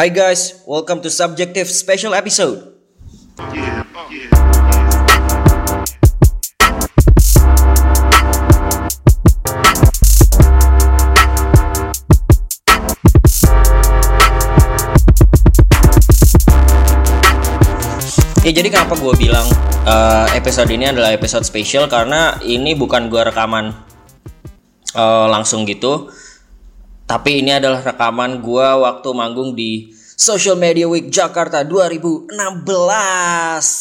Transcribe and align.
Hi 0.00 0.08
guys, 0.08 0.64
welcome 0.64 1.04
to 1.04 1.12
Subjective 1.12 1.68
Special 1.68 2.16
Episode. 2.16 2.72
Ya 18.40 18.52
jadi 18.56 18.72
kenapa 18.72 18.96
gue 18.96 19.14
bilang 19.20 19.44
uh, 19.84 20.24
episode 20.32 20.72
ini 20.72 20.88
adalah 20.88 21.12
episode 21.12 21.44
spesial 21.44 21.92
karena 21.92 22.40
ini 22.40 22.72
bukan 22.72 23.12
gue 23.12 23.20
rekaman 23.20 23.76
uh, 24.96 25.28
langsung 25.28 25.68
gitu, 25.68 26.08
tapi 27.10 27.42
ini 27.42 27.50
adalah 27.58 27.82
rekaman 27.82 28.38
gue 28.38 28.68
waktu 28.86 29.08
manggung 29.10 29.58
di 29.58 29.90
Social 30.14 30.54
Media 30.54 30.86
Week 30.86 31.10
Jakarta 31.10 31.66
2016. 31.66 32.30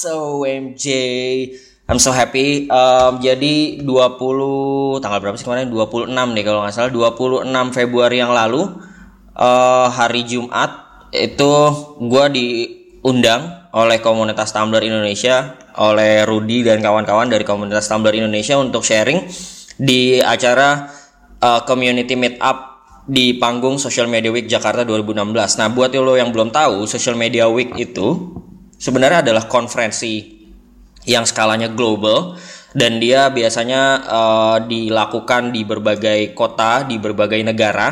OMG. 0.10 0.86
I'm 1.86 2.02
so 2.02 2.10
happy. 2.10 2.66
Um, 2.74 3.22
jadi 3.22 3.86
20 3.86 4.98
tanggal 4.98 5.20
berapa 5.22 5.38
sih 5.38 5.46
kemarin? 5.46 5.70
26 5.70 6.10
nih 6.10 6.42
kalau 6.42 6.66
nggak 6.66 6.74
salah. 6.74 6.90
26 6.90 7.46
Februari 7.70 8.18
yang 8.18 8.34
lalu 8.34 8.66
uh, 9.38 9.88
hari 9.94 10.26
Jumat 10.26 10.90
itu 11.14 11.54
gue 12.02 12.26
diundang 12.34 13.70
oleh 13.70 14.02
komunitas 14.02 14.50
Tumblr 14.50 14.82
Indonesia, 14.82 15.54
oleh 15.78 16.26
Rudi 16.26 16.66
dan 16.66 16.82
kawan-kawan 16.82 17.30
dari 17.30 17.46
komunitas 17.46 17.86
Tumblr 17.86 18.10
Indonesia 18.10 18.58
untuk 18.58 18.82
sharing 18.82 19.22
di 19.78 20.18
acara 20.18 20.90
uh, 21.46 21.62
community 21.70 22.18
meetup 22.18 22.69
di 23.10 23.34
panggung 23.42 23.82
Social 23.82 24.06
Media 24.06 24.30
Week 24.30 24.46
Jakarta 24.46 24.86
2016. 24.86 25.34
Nah, 25.58 25.68
buat 25.74 25.90
lo 25.98 26.14
yang 26.14 26.30
belum 26.30 26.54
tahu, 26.54 26.86
Social 26.86 27.18
Media 27.18 27.50
Week 27.50 27.74
itu 27.82 28.38
sebenarnya 28.78 29.26
adalah 29.26 29.50
konferensi 29.50 30.38
yang 31.10 31.26
skalanya 31.26 31.74
global 31.74 32.38
dan 32.78 33.02
dia 33.02 33.34
biasanya 33.34 33.82
uh, 34.06 34.58
dilakukan 34.62 35.50
di 35.50 35.66
berbagai 35.66 36.38
kota, 36.38 36.86
di 36.86 37.02
berbagai 37.02 37.42
negara. 37.42 37.90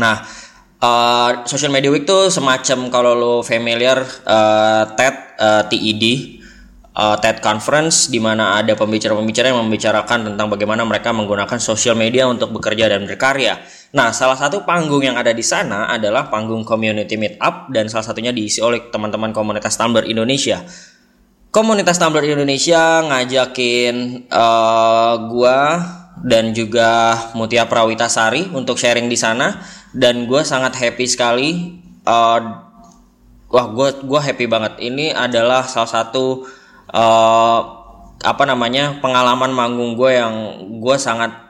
Nah, 0.00 0.48
Uh, 0.78 1.42
Social 1.42 1.74
Media 1.74 1.90
Week 1.90 2.06
tuh 2.06 2.30
semacam 2.30 2.86
kalau 2.86 3.12
lo 3.18 3.34
familiar 3.42 3.98
uh, 4.22 4.86
TED 4.94 5.14
uh, 5.34 5.66
TED 5.66 6.38
uh, 6.94 7.18
TED 7.18 7.42
Conference 7.42 8.06
di 8.06 8.22
mana 8.22 8.54
ada 8.58 8.78
pembicara-pembicara 8.78 9.50
yang 9.50 9.62
membicarakan 9.66 10.30
tentang 10.30 10.46
bagaimana 10.46 10.82
mereka 10.82 11.10
menggunakan 11.10 11.58
social 11.58 11.98
media 11.98 12.30
untuk 12.30 12.54
bekerja 12.54 12.94
dan 12.94 13.06
berkarya. 13.06 13.58
Nah, 13.88 14.12
salah 14.12 14.36
satu 14.36 14.68
panggung 14.68 15.00
yang 15.00 15.16
ada 15.16 15.32
di 15.32 15.40
sana 15.40 15.88
adalah 15.88 16.28
panggung 16.28 16.60
Community 16.60 17.16
Meetup 17.16 17.72
dan 17.72 17.88
salah 17.88 18.04
satunya 18.04 18.36
diisi 18.36 18.60
oleh 18.60 18.92
teman-teman 18.92 19.32
komunitas 19.32 19.80
Tumblr 19.80 20.04
Indonesia. 20.04 20.60
Komunitas 21.48 21.96
Tumblr 21.96 22.20
Indonesia 22.20 23.00
ngajakin 23.08 24.28
uh, 24.28 25.14
gua 25.32 25.80
dan 26.20 26.52
juga 26.52 27.14
Mutia 27.32 27.64
Prawitasari 27.64 28.52
untuk 28.52 28.76
sharing 28.76 29.08
di 29.08 29.16
sana 29.16 29.56
dan 29.96 30.28
gue 30.28 30.42
sangat 30.42 30.76
happy 30.76 31.06
sekali 31.08 31.80
uh, 32.04 32.40
wah 33.48 33.66
gue 33.72 33.88
gue 34.04 34.20
happy 34.20 34.46
banget 34.50 34.82
ini 34.82 35.14
adalah 35.14 35.64
salah 35.64 35.88
satu 35.88 36.44
uh, 36.92 37.60
apa 38.18 38.44
namanya 38.44 38.98
pengalaman 38.98 39.54
manggung 39.54 39.94
gue 39.94 40.10
yang 40.18 40.34
gue 40.82 40.96
sangat 40.98 41.47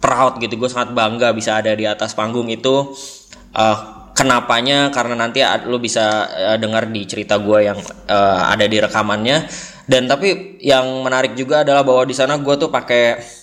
proud 0.00 0.40
gitu. 0.40 0.56
Gue 0.56 0.72
sangat 0.72 0.96
bangga 0.96 1.30
bisa 1.36 1.60
ada 1.60 1.70
di 1.76 1.84
atas 1.86 2.16
panggung 2.16 2.48
itu. 2.48 2.96
Uh, 3.54 4.10
kenapanya? 4.16 4.90
Karena 4.90 5.14
nanti 5.14 5.44
lo 5.68 5.78
bisa 5.78 6.26
uh, 6.26 6.58
dengar 6.58 6.88
di 6.88 7.04
cerita 7.06 7.38
gue 7.38 7.68
yang 7.70 7.78
uh, 8.08 8.50
ada 8.50 8.64
di 8.66 8.80
rekamannya. 8.80 9.46
Dan 9.84 10.08
tapi 10.10 10.58
yang 10.64 11.04
menarik 11.04 11.36
juga 11.36 11.62
adalah 11.62 11.84
bahwa 11.84 12.02
di 12.08 12.14
sana 12.16 12.40
gue 12.40 12.54
tuh 12.58 12.72
pakai 12.72 13.38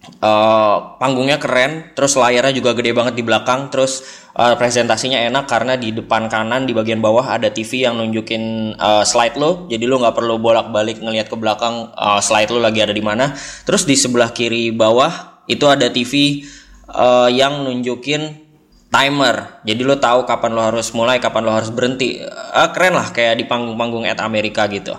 Uh, 0.00 0.96
panggungnya 0.96 1.36
keren, 1.36 1.92
terus 1.92 2.16
layarnya 2.16 2.56
juga 2.56 2.72
gede 2.72 2.96
banget 2.96 3.20
di 3.20 3.24
belakang, 3.24 3.68
terus 3.68 4.00
uh, 4.32 4.56
presentasinya 4.56 5.20
enak 5.28 5.44
karena 5.44 5.76
di 5.76 5.92
depan 5.92 6.24
kanan 6.32 6.64
di 6.64 6.72
bagian 6.72 7.04
bawah 7.04 7.28
ada 7.28 7.52
TV 7.52 7.84
yang 7.84 8.00
nunjukin 8.00 8.74
uh, 8.80 9.04
slide 9.04 9.36
lo, 9.36 9.68
jadi 9.68 9.84
lo 9.84 10.00
nggak 10.00 10.16
perlu 10.16 10.40
bolak-balik 10.40 11.04
ngelihat 11.04 11.28
ke 11.28 11.36
belakang 11.36 11.92
uh, 11.92 12.16
slide 12.24 12.48
lo 12.48 12.64
lagi 12.64 12.80
ada 12.80 12.96
di 12.96 13.04
mana. 13.04 13.36
Terus 13.68 13.84
di 13.84 13.92
sebelah 13.92 14.32
kiri 14.32 14.72
bawah 14.72 15.29
itu 15.46 15.64
ada 15.68 15.88
TV 15.88 16.44
uh, 16.90 17.28
yang 17.30 17.64
nunjukin 17.64 18.50
timer, 18.90 19.62
jadi 19.62 19.80
lo 19.86 19.96
tahu 20.02 20.26
kapan 20.26 20.50
lo 20.50 20.62
harus 20.66 20.90
mulai, 20.92 21.22
kapan 21.22 21.46
lo 21.46 21.54
harus 21.54 21.70
berhenti. 21.70 22.18
Uh, 22.26 22.68
keren 22.74 22.98
lah 22.98 23.14
kayak 23.14 23.38
di 23.38 23.44
panggung-panggung 23.46 24.02
at 24.04 24.18
Amerika 24.18 24.66
gitu. 24.66 24.98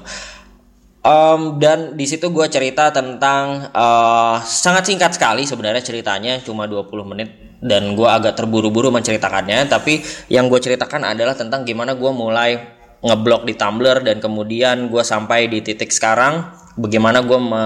Um, 1.01 1.57
dan 1.57 1.97
di 1.97 2.05
situ 2.05 2.29
gue 2.29 2.45
cerita 2.45 2.93
tentang 2.93 3.73
uh, 3.73 4.37
sangat 4.45 4.85
singkat 4.85 5.17
sekali 5.17 5.49
sebenarnya 5.49 5.81
ceritanya 5.81 6.37
cuma 6.45 6.69
20 6.69 6.93
menit 7.09 7.57
dan 7.57 7.97
gue 7.97 8.05
agak 8.05 8.37
terburu-buru 8.37 8.93
menceritakannya 8.93 9.65
tapi 9.65 9.97
yang 10.29 10.45
gue 10.45 10.61
ceritakan 10.61 11.01
adalah 11.09 11.33
tentang 11.33 11.65
gimana 11.65 11.97
gue 11.97 12.11
mulai 12.13 12.53
ngeblok 13.01 13.49
di 13.49 13.57
Tumblr 13.57 14.05
dan 14.05 14.21
kemudian 14.21 14.93
gue 14.93 15.01
sampai 15.01 15.49
di 15.49 15.65
titik 15.65 15.89
sekarang 15.89 16.45
bagaimana 16.79 17.19
gue 17.23 17.39
me, 17.39 17.65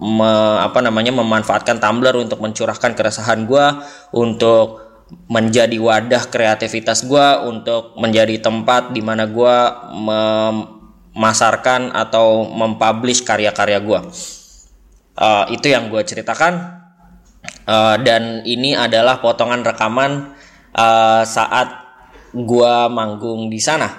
me, 0.00 0.30
apa 0.60 0.80
namanya 0.84 1.12
memanfaatkan 1.14 1.80
Tumblr 1.80 2.16
untuk 2.20 2.40
mencurahkan 2.44 2.92
keresahan 2.92 3.48
gue 3.48 3.66
untuk 4.12 4.90
menjadi 5.26 5.74
wadah 5.80 6.30
kreativitas 6.30 7.02
gue 7.06 7.26
untuk 7.48 7.98
menjadi 7.98 8.38
tempat 8.38 8.94
di 8.94 9.02
mana 9.02 9.26
gue 9.26 9.56
memasarkan 11.14 11.90
atau 11.90 12.46
mempublish 12.46 13.26
karya-karya 13.26 13.78
gue. 13.82 14.00
Uh, 15.20 15.44
itu 15.52 15.68
yang 15.68 15.90
gue 15.92 16.00
ceritakan 16.00 16.80
uh, 17.66 17.96
dan 18.00 18.40
ini 18.46 18.72
adalah 18.72 19.20
potongan 19.20 19.66
rekaman 19.66 20.32
uh, 20.72 21.22
saat 21.26 21.68
gue 22.30 22.74
manggung 22.88 23.50
di 23.50 23.58
sana. 23.58 23.90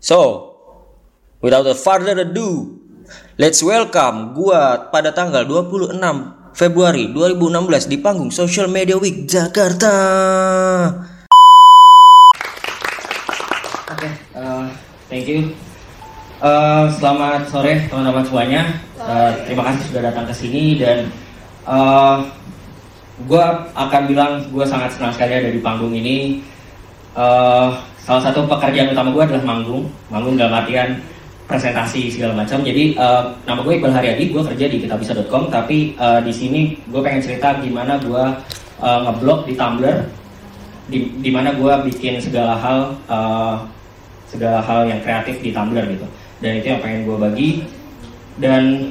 So, 0.00 0.53
without 1.44 1.68
further 1.76 2.16
ado, 2.16 2.72
let's 3.36 3.60
welcome 3.60 4.32
gue 4.32 4.62
pada 4.88 5.12
tanggal 5.12 5.44
26 5.44 6.00
Februari 6.56 7.12
2016 7.12 7.92
di 7.92 8.00
panggung 8.00 8.32
Social 8.32 8.72
Media 8.72 8.96
Week 8.96 9.28
Jakarta. 9.28 9.92
Oke, 13.92 14.08
okay, 14.08 14.12
uh, 14.32 14.72
Thank 15.12 15.28
you. 15.28 15.52
Uh, 16.40 16.88
selamat 16.96 17.52
sore 17.52 17.92
teman-teman 17.92 18.24
semuanya. 18.24 18.80
Uh, 18.96 19.36
terima 19.44 19.68
kasih 19.68 19.92
sudah 19.92 20.02
datang 20.08 20.24
ke 20.24 20.32
sini 20.32 20.80
dan 20.80 21.12
uh, 21.68 22.24
gue 23.28 23.44
akan 23.76 24.02
bilang 24.08 24.32
gue 24.48 24.64
sangat 24.64 24.96
senang 24.96 25.12
sekali 25.12 25.44
ada 25.44 25.52
di 25.52 25.60
panggung 25.60 25.92
ini. 25.92 26.40
Uh, 27.12 27.76
salah 28.00 28.32
satu 28.32 28.48
pekerjaan 28.48 28.96
utama 28.96 29.12
gue 29.12 29.22
adalah 29.28 29.44
manggung, 29.44 29.92
manggung 30.08 30.40
dalam 30.40 30.64
artian 30.64 30.98
presentasi 31.44 32.08
segala 32.08 32.32
macam. 32.44 32.64
Jadi 32.64 32.96
uh, 32.96 33.32
nama 33.44 33.60
gue 33.60 33.76
Iqbal 33.76 33.92
Haryadi, 33.92 34.32
gue 34.32 34.42
kerja 34.54 34.66
di 34.68 34.76
kitabisa.com. 34.84 35.52
Tapi 35.52 35.92
uh, 36.00 36.20
di 36.24 36.32
sini 36.32 36.60
gue 36.88 37.00
pengen 37.04 37.20
cerita 37.20 37.56
gimana 37.60 38.00
gue 38.00 38.24
uh, 38.80 38.98
ngeblok 39.04 39.48
di 39.48 39.54
Tumblr, 39.54 39.96
di, 40.88 40.98
di 41.20 41.30
mana 41.32 41.52
gue 41.52 41.72
bikin 41.90 42.20
segala 42.20 42.56
hal. 42.56 42.78
Uh, 43.08 43.56
segala 44.34 44.58
hal 44.66 44.90
yang 44.90 44.98
kreatif 44.98 45.38
di 45.38 45.54
Tumblr 45.54 45.86
gitu 45.86 46.06
dan 46.42 46.58
itu 46.58 46.66
yang 46.74 46.82
pengen 46.82 47.06
gue 47.06 47.16
bagi 47.16 47.50
dan 48.42 48.90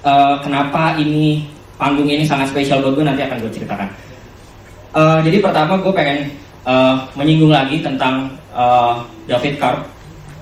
uh, 0.00 0.40
kenapa 0.40 0.96
ini 0.96 1.44
panggung 1.76 2.08
ini 2.08 2.24
sangat 2.24 2.48
spesial 2.48 2.80
buat 2.80 2.96
gue 2.96 3.04
nanti 3.04 3.20
akan 3.20 3.36
gue 3.44 3.52
ceritakan 3.52 3.88
uh, 4.96 5.20
jadi 5.20 5.44
pertama 5.44 5.76
gue 5.76 5.92
pengen 5.92 6.32
uh, 6.64 7.04
menyinggung 7.12 7.52
lagi 7.52 7.84
tentang 7.84 8.32
uh, 8.56 9.04
David 9.28 9.60
Karp 9.60 9.84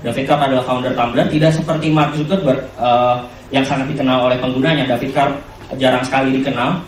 David 0.00 0.24
Karp 0.24 0.40
adalah 0.40 0.64
founder 0.64 0.92
Tumblr 0.96 1.26
tidak 1.28 1.52
seperti 1.52 1.92
Mark 1.92 2.16
Zuckerberg 2.16 2.60
uh, 2.80 3.20
yang 3.52 3.64
sangat 3.66 3.90
dikenal 3.92 4.30
oleh 4.30 4.38
penggunanya 4.40 4.84
David 4.96 5.12
Karp 5.12 5.32
jarang 5.76 6.02
sekali 6.02 6.40
dikenal 6.40 6.80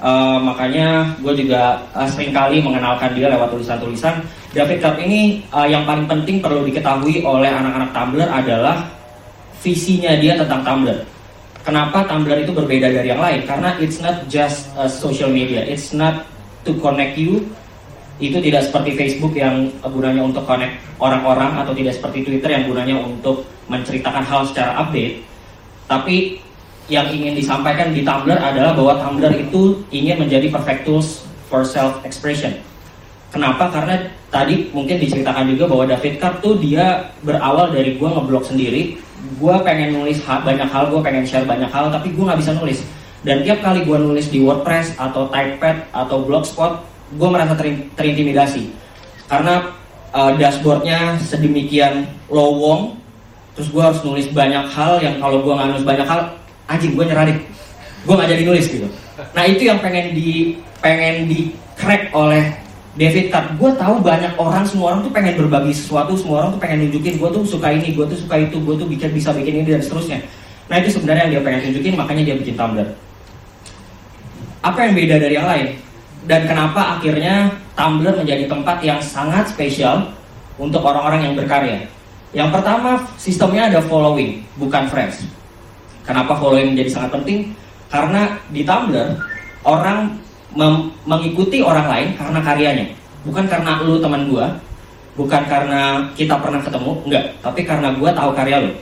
Uh, 0.00 0.40
makanya 0.40 1.12
gue 1.20 1.44
juga 1.44 1.76
uh, 1.92 2.08
sering 2.08 2.32
kali 2.32 2.56
mengenalkan 2.64 3.12
dia 3.12 3.28
lewat 3.28 3.52
tulisan-tulisan. 3.52 4.24
David 4.56 4.80
Karp 4.80 4.96
ini 4.96 5.44
uh, 5.52 5.68
yang 5.68 5.84
paling 5.84 6.08
penting 6.08 6.40
perlu 6.40 6.64
diketahui 6.64 7.20
oleh 7.20 7.52
anak-anak 7.52 7.92
Tumblr 7.92 8.24
adalah 8.24 8.80
visinya 9.60 10.16
dia 10.16 10.40
tentang 10.40 10.64
Tumblr. 10.64 11.04
Kenapa 11.60 12.08
Tumblr 12.08 12.32
itu 12.32 12.48
berbeda 12.48 12.88
dari 12.88 13.12
yang 13.12 13.20
lain? 13.20 13.44
Karena 13.44 13.76
it's 13.76 14.00
not 14.00 14.24
just 14.32 14.72
a 14.80 14.88
social 14.88 15.28
media, 15.28 15.68
it's 15.68 15.92
not 15.92 16.24
to 16.64 16.72
connect 16.80 17.20
you. 17.20 17.44
Itu 18.20 18.38
tidak 18.38 18.68
seperti 18.68 18.94
Facebook 18.94 19.32
yang 19.32 19.72
gunanya 19.80 20.20
untuk 20.20 20.44
connect 20.44 20.76
orang-orang 21.00 21.56
atau 21.56 21.72
tidak 21.72 21.96
seperti 21.96 22.22
Twitter 22.22 22.52
yang 22.52 22.68
gunanya 22.68 23.00
untuk 23.00 23.48
menceritakan 23.72 24.22
hal 24.22 24.44
secara 24.44 24.76
update. 24.84 25.24
Tapi 25.88 26.38
yang 26.90 27.08
ingin 27.08 27.38
disampaikan 27.38 27.96
di 27.96 28.04
Tumblr 28.04 28.36
adalah 28.36 28.76
bahwa 28.76 29.00
Tumblr 29.00 29.32
itu 29.40 29.80
ingin 29.88 30.20
menjadi 30.20 30.52
perfect 30.52 30.84
tools 30.84 31.24
for 31.48 31.64
self 31.64 32.02
expression. 32.04 32.60
Kenapa? 33.30 33.70
Karena 33.70 33.94
tadi 34.28 34.68
mungkin 34.74 34.98
diceritakan 34.98 35.54
juga 35.54 35.70
bahwa 35.70 35.86
David 35.86 36.18
Carp 36.18 36.42
tuh 36.42 36.58
dia 36.58 37.14
berawal 37.22 37.70
dari 37.70 37.94
gue 37.94 38.08
ngeblok 38.10 38.42
sendiri. 38.42 38.98
Gue 39.38 39.54
pengen 39.62 39.94
nulis 39.94 40.18
banyak 40.26 40.66
hal, 40.66 40.90
gue 40.90 41.00
pengen 41.00 41.22
share 41.22 41.46
banyak 41.46 41.70
hal, 41.70 41.94
tapi 41.94 42.10
gue 42.10 42.24
nggak 42.26 42.40
bisa 42.42 42.58
nulis. 42.58 42.82
Dan 43.22 43.46
tiap 43.46 43.62
kali 43.62 43.86
gue 43.86 43.98
nulis 44.00 44.26
di 44.32 44.42
WordPress 44.42 44.98
atau 44.98 45.30
Typepad 45.30 45.94
atau 45.94 46.26
Blogspot, 46.26 46.82
gue 47.14 47.28
merasa 47.30 47.54
ter 47.58 47.74
terintimidasi. 47.98 48.70
Karena 49.30 49.70
uh, 50.14 50.34
dashboardnya 50.34 51.18
sedemikian 51.22 52.06
lowong, 52.30 52.98
terus 53.54 53.70
gue 53.70 53.82
harus 53.82 54.00
nulis 54.02 54.26
banyak 54.30 54.66
hal 54.70 54.98
yang 55.02 55.18
kalau 55.22 55.42
gue 55.42 55.52
nggak 55.54 55.68
nulis 55.74 55.86
banyak 55.86 56.06
hal, 56.06 56.20
anjing 56.66 56.94
gue 56.94 57.04
nyerah 57.06 57.26
deh. 57.26 57.38
Gue 58.06 58.14
nggak 58.16 58.30
jadi 58.30 58.42
nulis 58.46 58.66
gitu. 58.66 58.88
Nah 59.36 59.44
itu 59.46 59.62
yang 59.66 59.78
pengen 59.78 60.16
di 60.16 60.56
pengen 60.80 61.28
di 61.28 61.52
crack 61.76 62.08
oleh 62.16 62.42
David 62.98 63.30
Card, 63.30 63.54
gue 63.54 63.70
tahu 63.78 64.02
banyak 64.02 64.34
orang, 64.34 64.66
semua 64.66 64.92
orang 64.92 65.06
tuh 65.06 65.12
pengen 65.14 65.38
berbagi 65.38 65.70
sesuatu, 65.70 66.18
semua 66.18 66.42
orang 66.42 66.50
tuh 66.58 66.60
pengen 66.60 66.90
nunjukin 66.90 67.22
gue 67.22 67.28
tuh 67.30 67.42
suka 67.46 67.70
ini, 67.70 67.94
gue 67.94 68.02
tuh 68.02 68.18
suka 68.18 68.34
itu, 68.42 68.58
gue 68.58 68.74
tuh 68.74 68.88
bikin 68.90 69.14
bisa 69.14 69.30
bikin 69.30 69.62
ini 69.62 69.78
dan 69.78 69.82
seterusnya. 69.82 70.18
Nah 70.66 70.76
itu 70.82 70.98
sebenarnya 70.98 71.30
yang 71.30 71.32
dia 71.38 71.42
pengen 71.46 71.60
tunjukin, 71.70 71.94
makanya 71.94 72.22
dia 72.26 72.36
bikin 72.42 72.54
Tumblr. 72.58 72.88
Apa 74.60 74.78
yang 74.90 74.92
beda 74.98 75.16
dari 75.22 75.34
yang 75.38 75.46
lain? 75.46 75.66
Dan 76.28 76.44
kenapa 76.44 76.98
akhirnya 76.98 77.48
Tumblr 77.72 78.12
menjadi 78.12 78.44
tempat 78.44 78.84
yang 78.84 79.00
sangat 79.00 79.48
spesial 79.48 80.12
untuk 80.60 80.84
orang-orang 80.84 81.30
yang 81.30 81.34
berkarya? 81.36 81.80
Yang 82.36 82.60
pertama, 82.60 83.00
sistemnya 83.16 83.72
ada 83.72 83.80
following, 83.84 84.44
bukan 84.60 84.84
friends. 84.86 85.24
Kenapa 86.04 86.36
following 86.36 86.76
menjadi 86.76 86.90
sangat 86.92 87.10
penting? 87.16 87.56
Karena 87.88 88.36
di 88.52 88.62
Tumblr, 88.62 89.16
orang 89.64 90.20
mengikuti 91.06 91.62
orang 91.62 91.86
lain 91.86 92.08
karena 92.18 92.40
karyanya 92.42 92.86
bukan 93.22 93.44
karena 93.46 93.78
lu 93.86 94.02
teman 94.02 94.26
gua 94.26 94.50
bukan 95.14 95.42
karena 95.46 96.02
kita 96.18 96.34
pernah 96.40 96.58
ketemu 96.58 96.90
enggak 97.06 97.24
tapi 97.38 97.60
karena 97.62 97.88
gua 97.94 98.10
tahu 98.10 98.30
karya 98.34 98.56
lu 98.66 98.72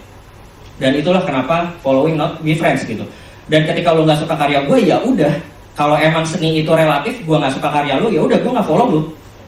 dan 0.78 0.94
itulah 0.96 1.20
kenapa 1.26 1.68
following 1.84 2.16
not 2.16 2.40
be 2.40 2.56
friends 2.56 2.86
gitu 2.88 3.04
dan 3.52 3.68
ketika 3.68 3.92
lu 3.92 4.06
nggak 4.06 4.20
suka 4.22 4.32
karya 4.38 4.64
gue 4.64 4.78
ya 4.84 4.96
udah 5.02 5.32
kalau 5.78 5.94
emang 5.94 6.26
seni 6.26 6.66
itu 6.66 6.70
relatif 6.74 7.14
gue 7.22 7.36
nggak 7.38 7.54
suka 7.54 7.70
karya 7.70 8.02
lu 8.02 8.10
ya 8.10 8.26
udah 8.26 8.38
gue 8.42 8.50
nggak 8.50 8.66
follow 8.66 8.86
lu 8.90 9.00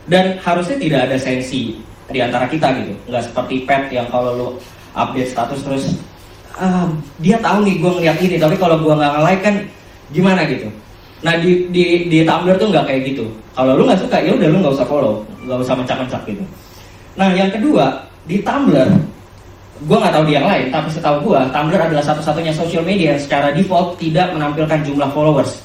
dan 0.07 0.39
harusnya 0.39 0.79
tidak 0.79 1.01
ada 1.11 1.17
sensi 1.19 1.83
di 2.07 2.19
antara 2.23 2.47
kita 2.47 2.71
gitu 2.79 2.95
nggak 3.11 3.27
seperti 3.27 3.67
pet 3.67 3.91
yang 3.91 4.07
kalau 4.07 4.39
lu 4.39 4.49
update 4.95 5.35
status 5.35 5.59
terus 5.67 5.85
ah, 6.55 6.87
dia 7.19 7.35
tahu 7.43 7.67
nih 7.67 7.83
gue 7.83 7.91
ngeliat 7.99 8.19
ini 8.23 8.37
tapi 8.39 8.55
kalau 8.55 8.79
gue 8.79 8.95
nggak 8.95 9.15
like 9.27 9.43
kan 9.43 9.59
gimana 10.15 10.47
gitu 10.47 10.71
Nah 11.21 11.37
di 11.37 11.69
di 11.69 12.09
di 12.09 12.19
Tumblr 12.25 12.57
tuh 12.57 12.69
nggak 12.73 12.85
kayak 12.89 13.03
gitu. 13.13 13.29
Kalau 13.53 13.77
lu 13.77 13.85
nggak 13.85 14.01
suka 14.01 14.17
ya 14.25 14.33
udah 14.33 14.49
lu 14.49 14.59
nggak 14.65 14.75
usah 14.81 14.89
follow, 14.89 15.21
nggak 15.45 15.59
usah 15.61 15.75
mencak-mencak 15.77 16.23
gitu. 16.25 16.45
Nah 17.17 17.29
yang 17.37 17.53
kedua 17.53 18.09
di 18.25 18.41
Tumblr, 18.41 18.89
gue 19.85 19.97
nggak 20.01 20.13
tahu 20.17 20.25
di 20.25 20.33
yang 20.33 20.49
lain, 20.49 20.73
tapi 20.73 20.89
setahu 20.89 21.17
gue 21.29 21.41
Tumblr 21.53 21.81
adalah 21.81 22.05
satu-satunya 22.05 22.53
social 22.57 22.85
media 22.85 23.17
yang 23.17 23.21
secara 23.21 23.53
default 23.53 24.01
tidak 24.01 24.33
menampilkan 24.33 24.81
jumlah 24.81 25.13
followers 25.13 25.61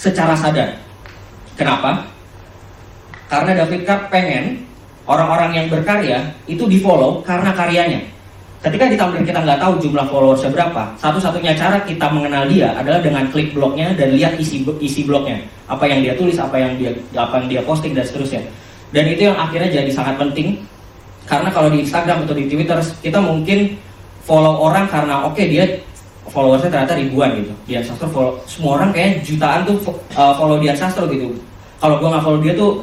secara 0.00 0.34
sadar. 0.34 0.74
Kenapa? 1.54 2.04
Karena 3.30 3.64
David 3.64 3.82
Karp 3.86 4.10
pengen 4.10 4.62
orang-orang 5.08 5.50
yang 5.54 5.66
berkarya 5.70 6.22
itu 6.46 6.64
di 6.66 6.78
follow 6.80 7.20
karena 7.22 7.50
karyanya 7.52 8.00
Ketika 8.64 8.88
di 8.88 8.96
Tumblr 8.96 9.20
kita 9.20 9.44
nggak 9.44 9.60
tahu 9.60 9.76
jumlah 9.76 10.08
followersnya 10.08 10.48
berapa, 10.48 10.96
satu-satunya 10.96 11.52
cara 11.52 11.76
kita 11.84 12.08
mengenal 12.08 12.48
dia 12.48 12.72
adalah 12.72 12.96
dengan 12.96 13.28
klik 13.28 13.52
blognya 13.52 13.92
dan 13.92 14.16
lihat 14.16 14.40
isi 14.40 14.64
isi 14.80 15.04
blognya, 15.04 15.36
apa 15.68 15.84
yang 15.84 16.00
dia 16.00 16.16
tulis, 16.16 16.40
apa 16.40 16.56
yang 16.56 16.72
dia 16.80 16.96
apa 17.12 17.44
yang 17.44 17.52
dia 17.52 17.60
posting 17.60 17.92
dan 17.92 18.08
seterusnya. 18.08 18.40
Dan 18.88 19.04
itu 19.12 19.28
yang 19.28 19.36
akhirnya 19.36 19.68
jadi 19.68 19.90
sangat 19.92 20.16
penting 20.16 20.64
karena 21.28 21.52
kalau 21.52 21.68
di 21.68 21.84
Instagram 21.84 22.24
atau 22.24 22.32
di 22.32 22.48
Twitter 22.48 22.80
kita 23.04 23.20
mungkin 23.20 23.76
follow 24.24 24.56
orang 24.64 24.88
karena 24.88 25.28
oke 25.28 25.36
okay, 25.36 25.44
dia 25.52 25.64
followersnya 26.34 26.68
ternyata 26.74 26.98
ribuan 26.98 27.30
gitu. 27.38 27.54
Dian 27.70 27.84
Sastro 27.86 28.10
follow 28.10 28.34
semua 28.50 28.82
orang 28.82 28.90
kayak 28.90 29.22
jutaan 29.22 29.62
tuh 29.62 29.78
uh, 30.18 30.34
follow 30.34 30.58
Dian 30.58 30.74
Sastro 30.74 31.06
gitu. 31.06 31.30
Kalau 31.78 32.02
gue 32.02 32.08
nggak 32.10 32.24
follow 32.26 32.40
dia 32.42 32.52
tuh 32.58 32.82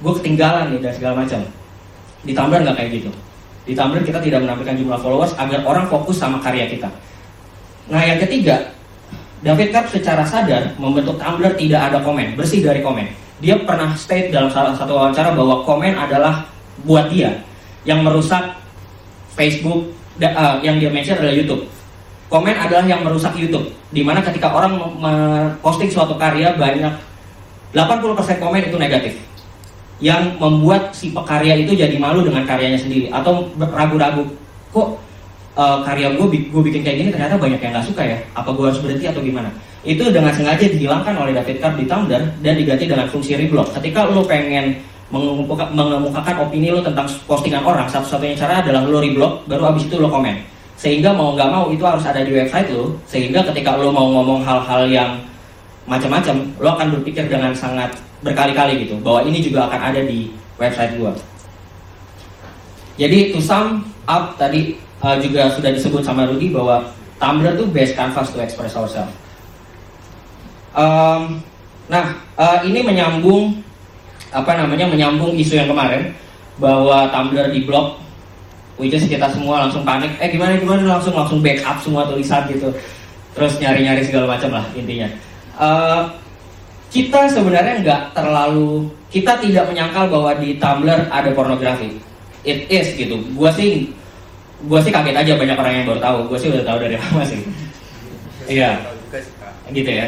gue 0.00 0.12
ketinggalan 0.16 0.72
nih 0.72 0.80
dan 0.80 0.92
segala 0.96 1.14
macam. 1.20 1.40
Di 2.24 2.32
Tumblr 2.32 2.58
nggak 2.64 2.76
kayak 2.80 2.90
gitu. 2.96 3.10
Di 3.68 3.72
Tumblr 3.76 4.00
kita 4.00 4.18
tidak 4.24 4.40
menampilkan 4.48 4.74
jumlah 4.80 4.98
followers 4.98 5.36
agar 5.36 5.60
orang 5.68 5.84
fokus 5.92 6.16
sama 6.16 6.40
karya 6.40 6.64
kita. 6.72 6.88
Nah 7.92 8.02
yang 8.02 8.18
ketiga, 8.18 8.72
David 9.44 9.68
Karp 9.70 9.86
secara 9.92 10.24
sadar 10.24 10.72
membentuk 10.80 11.20
Tumblr 11.20 11.52
tidak 11.60 11.92
ada 11.92 11.98
komen, 12.00 12.32
bersih 12.34 12.64
dari 12.64 12.80
komen. 12.80 13.06
Dia 13.44 13.60
pernah 13.60 13.92
state 13.92 14.32
dalam 14.32 14.48
salah 14.48 14.72
satu 14.72 14.96
wawancara 14.96 15.36
bahwa 15.36 15.60
komen 15.68 15.92
adalah 15.92 16.48
buat 16.88 17.12
dia 17.12 17.36
yang 17.84 18.00
merusak 18.00 18.56
Facebook, 19.36 19.92
uh, 20.24 20.56
yang 20.64 20.80
dia 20.80 20.88
mention 20.88 21.20
adalah 21.20 21.36
YouTube. 21.36 21.75
Komen 22.26 22.58
adalah 22.58 22.82
yang 22.82 23.06
merusak 23.06 23.38
YouTube, 23.38 23.70
di 23.94 24.02
mana 24.02 24.18
ketika 24.18 24.50
orang 24.50 24.74
posting 25.62 25.86
suatu 25.86 26.18
karya 26.18 26.58
banyak 26.58 26.90
80% 27.70 28.42
komen 28.42 28.66
itu 28.66 28.74
negatif. 28.74 29.14
Yang 30.02 30.34
membuat 30.42 30.90
si 30.90 31.14
pekarya 31.14 31.54
itu 31.54 31.72
jadi 31.72 31.94
malu 31.96 32.26
dengan 32.26 32.42
karyanya 32.42 32.76
sendiri 32.76 33.08
atau 33.08 33.48
ragu-ragu 33.56 34.26
kok 34.74 34.98
uh, 35.56 35.80
karya 35.86 36.12
gue 36.18 36.26
gue 36.52 36.62
bikin 36.68 36.84
kayak 36.84 36.96
gini 37.00 37.10
ternyata 37.14 37.40
banyak 37.40 37.62
yang 37.62 37.72
nggak 37.72 37.86
suka 37.86 38.02
ya? 38.04 38.18
Apa 38.34 38.50
gue 38.52 38.64
harus 38.68 38.82
berhenti 38.82 39.06
atau 39.06 39.22
gimana? 39.22 39.48
Itu 39.86 40.10
dengan 40.10 40.34
sengaja 40.34 40.66
dihilangkan 40.66 41.14
oleh 41.14 41.32
David 41.32 41.62
Carr 41.62 41.78
di 41.78 41.86
Tumblr 41.86 42.22
dan 42.42 42.54
diganti 42.58 42.84
dengan 42.90 43.06
fungsi 43.06 43.38
reblog. 43.38 43.70
Ketika 43.70 44.04
lo 44.10 44.26
pengen 44.26 44.76
mengemukakan 45.14 46.34
opini 46.42 46.74
lo 46.74 46.82
tentang 46.82 47.06
postingan 47.30 47.62
orang 47.62 47.86
satu-satunya 47.86 48.34
cara 48.34 48.58
adalah 48.58 48.82
lo 48.82 48.98
reblog 48.98 49.46
baru 49.46 49.70
abis 49.70 49.86
itu 49.86 50.02
lo 50.02 50.10
komen 50.10 50.55
sehingga 50.76 51.10
mau 51.16 51.32
nggak 51.32 51.48
mau 51.48 51.72
itu 51.72 51.80
harus 51.80 52.04
ada 52.04 52.20
di 52.20 52.32
website 52.36 52.68
lo 52.68 52.92
sehingga 53.08 53.40
ketika 53.48 53.80
lo 53.80 53.88
mau 53.88 54.12
ngomong 54.12 54.44
hal-hal 54.44 54.84
yang 54.86 55.10
macam-macam 55.88 56.36
lo 56.60 56.68
akan 56.76 56.88
berpikir 57.00 57.24
dengan 57.32 57.56
sangat 57.56 57.96
berkali-kali 58.20 58.84
gitu 58.84 59.00
bahwa 59.00 59.24
ini 59.24 59.40
juga 59.40 59.68
akan 59.72 59.80
ada 59.92 60.00
di 60.04 60.28
website 60.60 60.96
gua. 61.00 61.12
Jadi 62.96 63.32
to 63.32 63.40
sum 63.40 63.84
up 64.08 64.36
tadi 64.40 64.76
uh, 65.04 65.16
juga 65.20 65.52
sudah 65.52 65.72
disebut 65.72 66.00
sama 66.04 66.24
Rudy 66.28 66.52
bahwa 66.52 66.92
Tumblr 67.16 67.56
tuh 67.56 67.68
best 67.72 67.96
canvas 67.96 68.28
to 68.32 68.38
express 68.40 68.76
ourselves. 68.76 69.12
Um, 70.76 71.40
nah 71.88 72.20
uh, 72.36 72.60
ini 72.64 72.84
menyambung 72.84 73.64
apa 74.28 74.52
namanya 74.60 74.84
menyambung 74.84 75.32
isu 75.36 75.56
yang 75.56 75.68
kemarin 75.68 76.12
bahwa 76.60 77.08
Tumblr 77.08 77.52
di 77.52 77.64
blog 77.64 78.00
which 78.76 78.92
is 78.92 79.04
kita 79.08 79.28
semua 79.32 79.66
langsung 79.66 79.82
panik 79.82 80.12
eh 80.20 80.28
gimana 80.28 80.56
gimana 80.60 80.96
langsung 80.96 81.12
langsung 81.16 81.40
backup 81.40 81.76
semua 81.80 82.04
tulisan 82.08 82.44
gitu 82.48 82.68
terus 83.36 83.56
nyari-nyari 83.60 84.00
segala 84.04 84.36
macam 84.36 84.60
lah 84.60 84.64
intinya 84.72 85.08
uh, 85.56 86.08
kita 86.90 87.28
sebenarnya 87.28 87.82
nggak 87.82 88.02
terlalu 88.14 88.88
kita 89.10 89.38
tidak 89.40 89.64
menyangkal 89.70 90.10
bahwa 90.10 90.30
di 90.36 90.58
Tumblr 90.58 91.08
ada 91.08 91.30
pornografi. 91.32 91.98
It 92.46 92.68
is 92.70 92.94
gitu. 92.94 93.18
Gua 93.34 93.50
sih 93.54 93.90
gua 94.66 94.80
sih 94.82 94.92
kaget 94.92 95.16
aja 95.16 95.32
banyak 95.34 95.56
orang 95.56 95.74
yang 95.82 95.86
baru 95.86 96.00
tahu. 96.02 96.18
Gua 96.30 96.38
sih 96.38 96.48
udah 96.50 96.64
tahu 96.66 96.78
dari 96.82 96.94
lama 97.00 97.22
sih. 97.26 97.40
Iya. 98.46 98.70
Gitu 99.70 99.90
ya. 99.90 100.06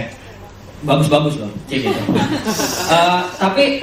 Bagus-bagus 0.86 1.42
loh, 1.42 1.50
gitu. 1.66 1.90
uh, 1.90 3.26
tapi 3.42 3.82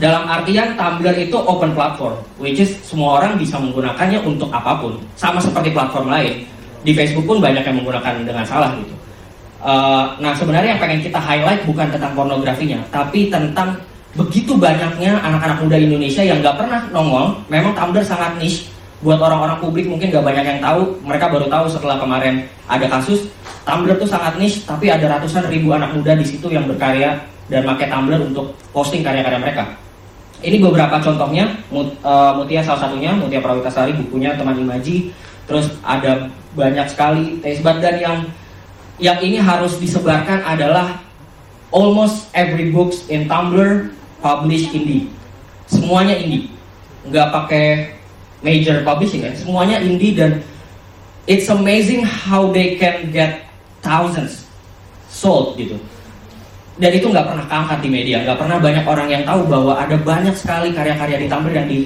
dalam 0.00 0.24
artian 0.24 0.72
Tumblr 0.72 1.16
itu 1.20 1.36
open 1.36 1.76
platform, 1.76 2.16
which 2.40 2.64
is 2.64 2.80
semua 2.80 3.20
orang 3.20 3.36
bisa 3.36 3.60
menggunakannya 3.60 4.24
untuk 4.24 4.48
apa 4.48 4.80
pun. 4.80 4.96
Sama 5.20 5.36
seperti 5.36 5.68
platform 5.68 6.08
lain. 6.08 6.48
Di 6.80 6.96
Facebook 6.96 7.28
pun 7.28 7.38
banyak 7.44 7.60
yang 7.60 7.76
menggunakan 7.76 8.24
dengan 8.24 8.44
salah 8.48 8.72
gitu. 8.80 8.94
Uh, 9.62 10.16
nah 10.18 10.34
sebenarnya 10.34 10.74
yang 10.74 10.82
pengen 10.82 11.04
kita 11.04 11.20
highlight 11.20 11.62
bukan 11.68 11.86
tentang 11.92 12.12
pornografinya, 12.16 12.80
tapi 12.88 13.28
tentang 13.28 13.76
begitu 14.16 14.56
banyaknya 14.56 15.22
anak-anak 15.22 15.62
muda 15.62 15.76
Indonesia 15.78 16.24
yang 16.24 16.40
nggak 16.40 16.56
pernah 16.56 16.80
nongol. 16.88 17.36
Memang 17.52 17.76
Tumblr 17.76 18.02
sangat 18.02 18.40
niche 18.40 18.72
buat 19.04 19.20
orang-orang 19.20 19.60
publik 19.60 19.86
mungkin 19.92 20.08
nggak 20.08 20.24
banyak 20.24 20.44
yang 20.56 20.60
tahu. 20.64 20.96
Mereka 21.04 21.28
baru 21.28 21.46
tahu 21.52 21.64
setelah 21.68 22.00
kemarin 22.00 22.48
ada 22.64 22.88
kasus. 22.88 23.28
Tumblr 23.62 23.94
tuh 24.00 24.08
sangat 24.08 24.40
niche, 24.40 24.64
tapi 24.64 24.88
ada 24.88 25.20
ratusan 25.20 25.46
ribu 25.52 25.70
anak 25.76 25.92
muda 25.94 26.16
di 26.16 26.24
situ 26.26 26.48
yang 26.48 26.64
berkarya 26.64 27.31
dan 27.50 27.66
pakai 27.66 27.90
Tumblr 27.90 28.20
untuk 28.22 28.54
posting 28.70 29.02
karya-karya 29.02 29.40
mereka. 29.40 29.64
Ini 30.42 30.58
beberapa 30.58 30.98
contohnya, 30.98 31.54
uh, 31.70 32.34
Mutia 32.34 32.62
salah 32.66 32.90
satunya, 32.90 33.14
Mutia 33.14 33.38
Prawitasari 33.38 33.94
bukunya 33.94 34.34
teman 34.34 34.58
Imaji, 34.58 35.14
terus 35.46 35.70
ada 35.86 36.26
banyak 36.58 36.86
sekali 36.90 37.38
Tesbat 37.38 37.78
dan 37.78 37.96
yang 38.02 38.18
yang 39.00 39.18
ini 39.22 39.38
harus 39.38 39.78
disebarkan 39.78 40.42
adalah 40.42 41.00
almost 41.72 42.28
every 42.34 42.74
books 42.74 43.06
in 43.08 43.30
Tumblr 43.30 43.90
published 44.20 44.70
indie. 44.74 45.10
Semuanya 45.66 46.18
indie. 46.18 46.52
Nggak 47.08 47.28
pakai 47.34 47.66
major 48.42 48.82
publishing 48.82 49.26
ya. 49.26 49.32
Semuanya 49.34 49.78
indie 49.82 50.14
dan 50.14 50.42
it's 51.26 51.46
amazing 51.48 52.02
how 52.02 52.50
they 52.50 52.78
can 52.78 53.10
get 53.14 53.46
thousands 53.80 54.46
sold 55.10 55.54
gitu. 55.58 55.78
Dan 56.80 56.90
itu 56.92 57.06
nggak 57.08 57.26
pernah 57.28 57.44
keangkat 57.44 57.78
di 57.84 57.88
media. 57.92 58.16
Nggak 58.24 58.38
pernah 58.40 58.56
banyak 58.56 58.84
orang 58.88 59.08
yang 59.12 59.22
tahu 59.28 59.40
bahwa 59.44 59.72
ada 59.76 59.96
banyak 60.00 60.32
sekali 60.32 60.72
karya-karya 60.72 61.16
di 61.20 61.26
Tumblr 61.28 61.52
yang 61.52 61.68
di, 61.68 61.80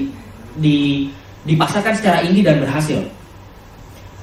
di 0.63 0.77
dipasarkan 1.47 1.95
secara 1.95 2.23
indie 2.23 2.47
dan 2.47 2.63
berhasil. 2.63 3.03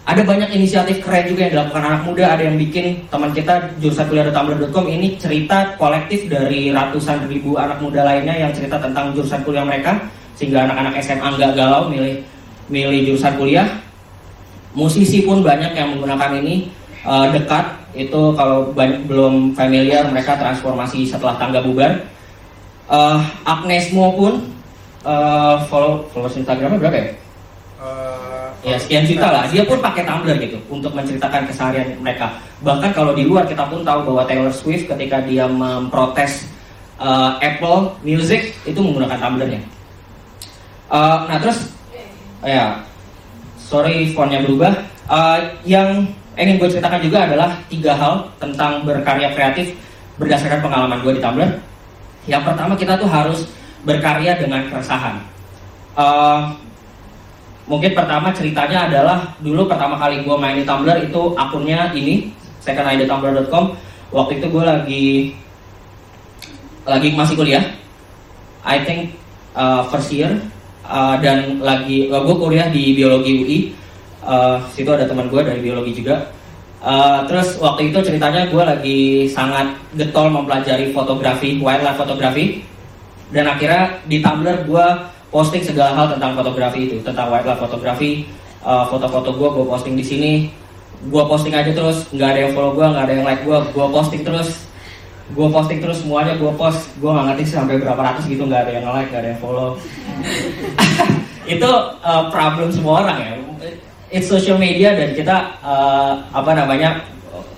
Ada 0.03 0.19
banyak 0.27 0.51
inisiatif 0.51 0.99
keren 0.99 1.31
juga 1.31 1.47
yang 1.47 1.51
dilakukan 1.55 1.83
anak 1.83 2.01
muda. 2.03 2.35
Ada 2.35 2.51
yang 2.51 2.59
bikin 2.59 3.07
teman 3.07 3.31
kita 3.31 3.71
jurusan 3.79 4.03
kuliah 4.11 4.27
tumblr.com 4.35 4.85
ini 4.91 5.15
cerita 5.15 5.79
kolektif 5.79 6.27
dari 6.27 6.75
ratusan 6.75 7.23
ribu 7.31 7.55
anak 7.55 7.79
muda 7.79 8.03
lainnya 8.03 8.35
yang 8.35 8.51
cerita 8.51 8.75
tentang 8.83 9.15
jurusan 9.15 9.39
kuliah 9.47 9.63
mereka 9.63 9.95
sehingga 10.35 10.67
anak-anak 10.67 10.99
SMA 10.99 11.27
nggak 11.39 11.51
galau 11.55 11.87
milih 11.87 12.19
milih 12.67 13.15
jurusan 13.15 13.39
kuliah. 13.39 13.67
Musisi 14.75 15.23
pun 15.23 15.39
banyak 15.39 15.71
yang 15.71 15.95
menggunakan 15.95 16.35
ini 16.43 16.67
uh, 17.07 17.31
dekat 17.31 17.63
itu 17.93 18.21
kalau 18.33 18.73
banyak, 18.73 19.05
belum 19.05 19.53
familiar 19.53 20.09
mereka 20.09 20.37
transformasi 20.37 21.05
setelah 21.05 21.37
tangga 21.37 21.61
bubar. 21.61 22.03
Uh, 22.89 23.23
Agnes 23.47 23.89
Mo 23.95 24.11
pun 24.13 24.43
uh, 25.07 25.63
follow 25.71 26.05
followers 26.11 26.35
Instagramnya 26.35 26.81
berapa 26.81 26.97
ya? 26.99 27.07
ya 28.63 28.79
sekian 28.79 29.03
juta 29.03 29.27
lah. 29.27 29.43
Dia 29.51 29.67
pun 29.67 29.75
pakai 29.83 30.07
Tumblr 30.07 30.39
gitu 30.39 30.55
untuk 30.71 30.95
menceritakan 30.95 31.51
keseharian 31.51 31.99
mereka. 31.99 32.31
Bahkan 32.63 32.95
kalau 32.95 33.11
di 33.11 33.27
luar 33.27 33.43
kita 33.43 33.67
pun 33.67 33.83
tahu 33.83 34.07
bahwa 34.07 34.23
Taylor 34.23 34.55
Swift 34.55 34.87
ketika 34.87 35.19
dia 35.19 35.51
memprotes 35.51 36.47
uh, 36.95 37.35
Apple 37.43 37.99
Music 38.07 38.55
itu 38.63 38.79
menggunakan 38.79 39.19
Tumblr-nya 39.19 39.59
uh, 40.93 41.17
nah 41.25 41.37
terus 41.41 41.73
ya 42.45 42.77
sorry 43.57 44.13
fontnya 44.13 44.45
berubah. 44.45 44.73
Uh, 45.03 45.39
yang 45.67 46.07
ingin 46.33 46.57
gue 46.57 46.69
ceritakan 46.69 47.01
juga 47.01 47.29
adalah 47.29 47.49
tiga 47.69 47.93
hal 47.93 48.25
tentang 48.41 48.81
berkarya 48.81 49.33
kreatif 49.37 49.77
berdasarkan 50.17 50.61
pengalaman 50.61 50.99
gue 51.01 51.13
di 51.17 51.21
Tumblr. 51.21 51.51
Yang 52.25 52.43
pertama 52.47 52.73
kita 52.73 52.93
tuh 52.97 53.09
harus 53.09 53.49
berkarya 53.83 54.39
dengan 54.39 54.65
keresahan. 54.69 55.21
Uh, 55.93 56.49
mungkin 57.69 57.93
pertama 57.93 58.33
ceritanya 58.33 58.89
adalah 58.89 59.37
dulu 59.39 59.69
pertama 59.69 59.95
kali 59.99 60.25
gue 60.25 60.35
main 60.39 60.57
di 60.57 60.65
Tumblr 60.65 61.05
itu 61.05 61.21
akunnya 61.37 61.93
ini 61.93 62.33
secondidtumblr.com 62.63 63.77
waktu 64.09 64.41
itu 64.41 64.47
gue 64.49 64.63
lagi 64.63 65.07
lagi 66.83 67.07
masih 67.13 67.35
kuliah. 67.37 67.65
I 68.63 68.81
think 68.81 69.19
uh, 69.53 69.85
first 69.91 70.09
year 70.09 70.39
uh, 70.87 71.19
dan 71.19 71.59
lagi 71.59 72.09
uh, 72.09 72.23
gue 72.23 72.35
kuliah 72.35 72.71
di 72.71 72.95
biologi 72.95 73.31
UI 73.37 73.59
uh, 74.23 74.57
situ 74.71 74.89
ada 74.89 75.05
teman 75.05 75.27
gue 75.27 75.41
dari 75.43 75.59
biologi 75.59 76.03
juga. 76.03 76.31
Uh, 76.83 77.23
terus 77.31 77.55
waktu 77.63 77.95
itu 77.95 77.99
ceritanya 78.03 78.51
gue 78.51 78.59
lagi 78.59 78.99
sangat 79.31 79.71
getol 79.95 80.27
mempelajari 80.27 80.91
fotografi 80.91 81.59
wildlife 81.59 81.99
fotografi. 81.99 82.63
Dan 83.31 83.47
akhirnya 83.49 84.03
di 84.05 84.19
Tumblr 84.19 84.67
gue 84.67 84.87
posting 85.33 85.63
segala 85.65 85.95
hal 85.97 86.05
tentang 86.13 86.37
fotografi 86.37 86.85
itu, 86.85 87.01
tentang 87.01 87.33
wildlife 87.33 87.57
fotografi, 87.65 88.29
uh, 88.61 88.85
foto-foto 88.85 89.33
gue 89.33 89.49
gue 89.49 89.65
posting 89.65 89.95
di 89.97 90.05
sini, 90.05 90.33
gue 91.09 91.23
posting 91.25 91.55
aja 91.55 91.73
terus, 91.73 92.05
nggak 92.13 92.29
ada 92.29 92.39
yang 92.45 92.51
follow 92.53 92.77
gue, 92.77 92.85
nggak 92.85 93.03
ada 93.09 93.13
yang 93.17 93.25
like 93.25 93.41
gue, 93.41 93.57
gue 93.73 93.87
posting 93.89 94.21
terus, 94.21 94.69
gue 95.33 95.47
posting 95.49 95.79
terus 95.81 96.05
semuanya 96.05 96.37
gue 96.37 96.51
post, 96.53 96.85
gue 97.01 97.09
nggak 97.09 97.25
ngerti 97.33 97.43
sampai 97.49 97.81
berapa 97.81 97.97
ratus 97.97 98.29
gitu, 98.29 98.45
nggak 98.45 98.61
ada 98.69 98.71
yang 98.77 98.85
like, 98.93 99.09
nggak 99.09 99.21
ada 99.25 99.29
yang 99.33 99.41
follow. 99.41 99.69
itu 101.57 101.71
uh, 102.05 102.29
problem 102.29 102.69
semua 102.69 103.01
orang 103.01 103.17
ya. 103.19 103.31
It's 104.13 104.29
social 104.29 104.61
media 104.61 104.93
dan 104.93 105.17
kita 105.17 105.57
uh, 105.65 106.21
apa 106.29 106.53
namanya 106.53 107.01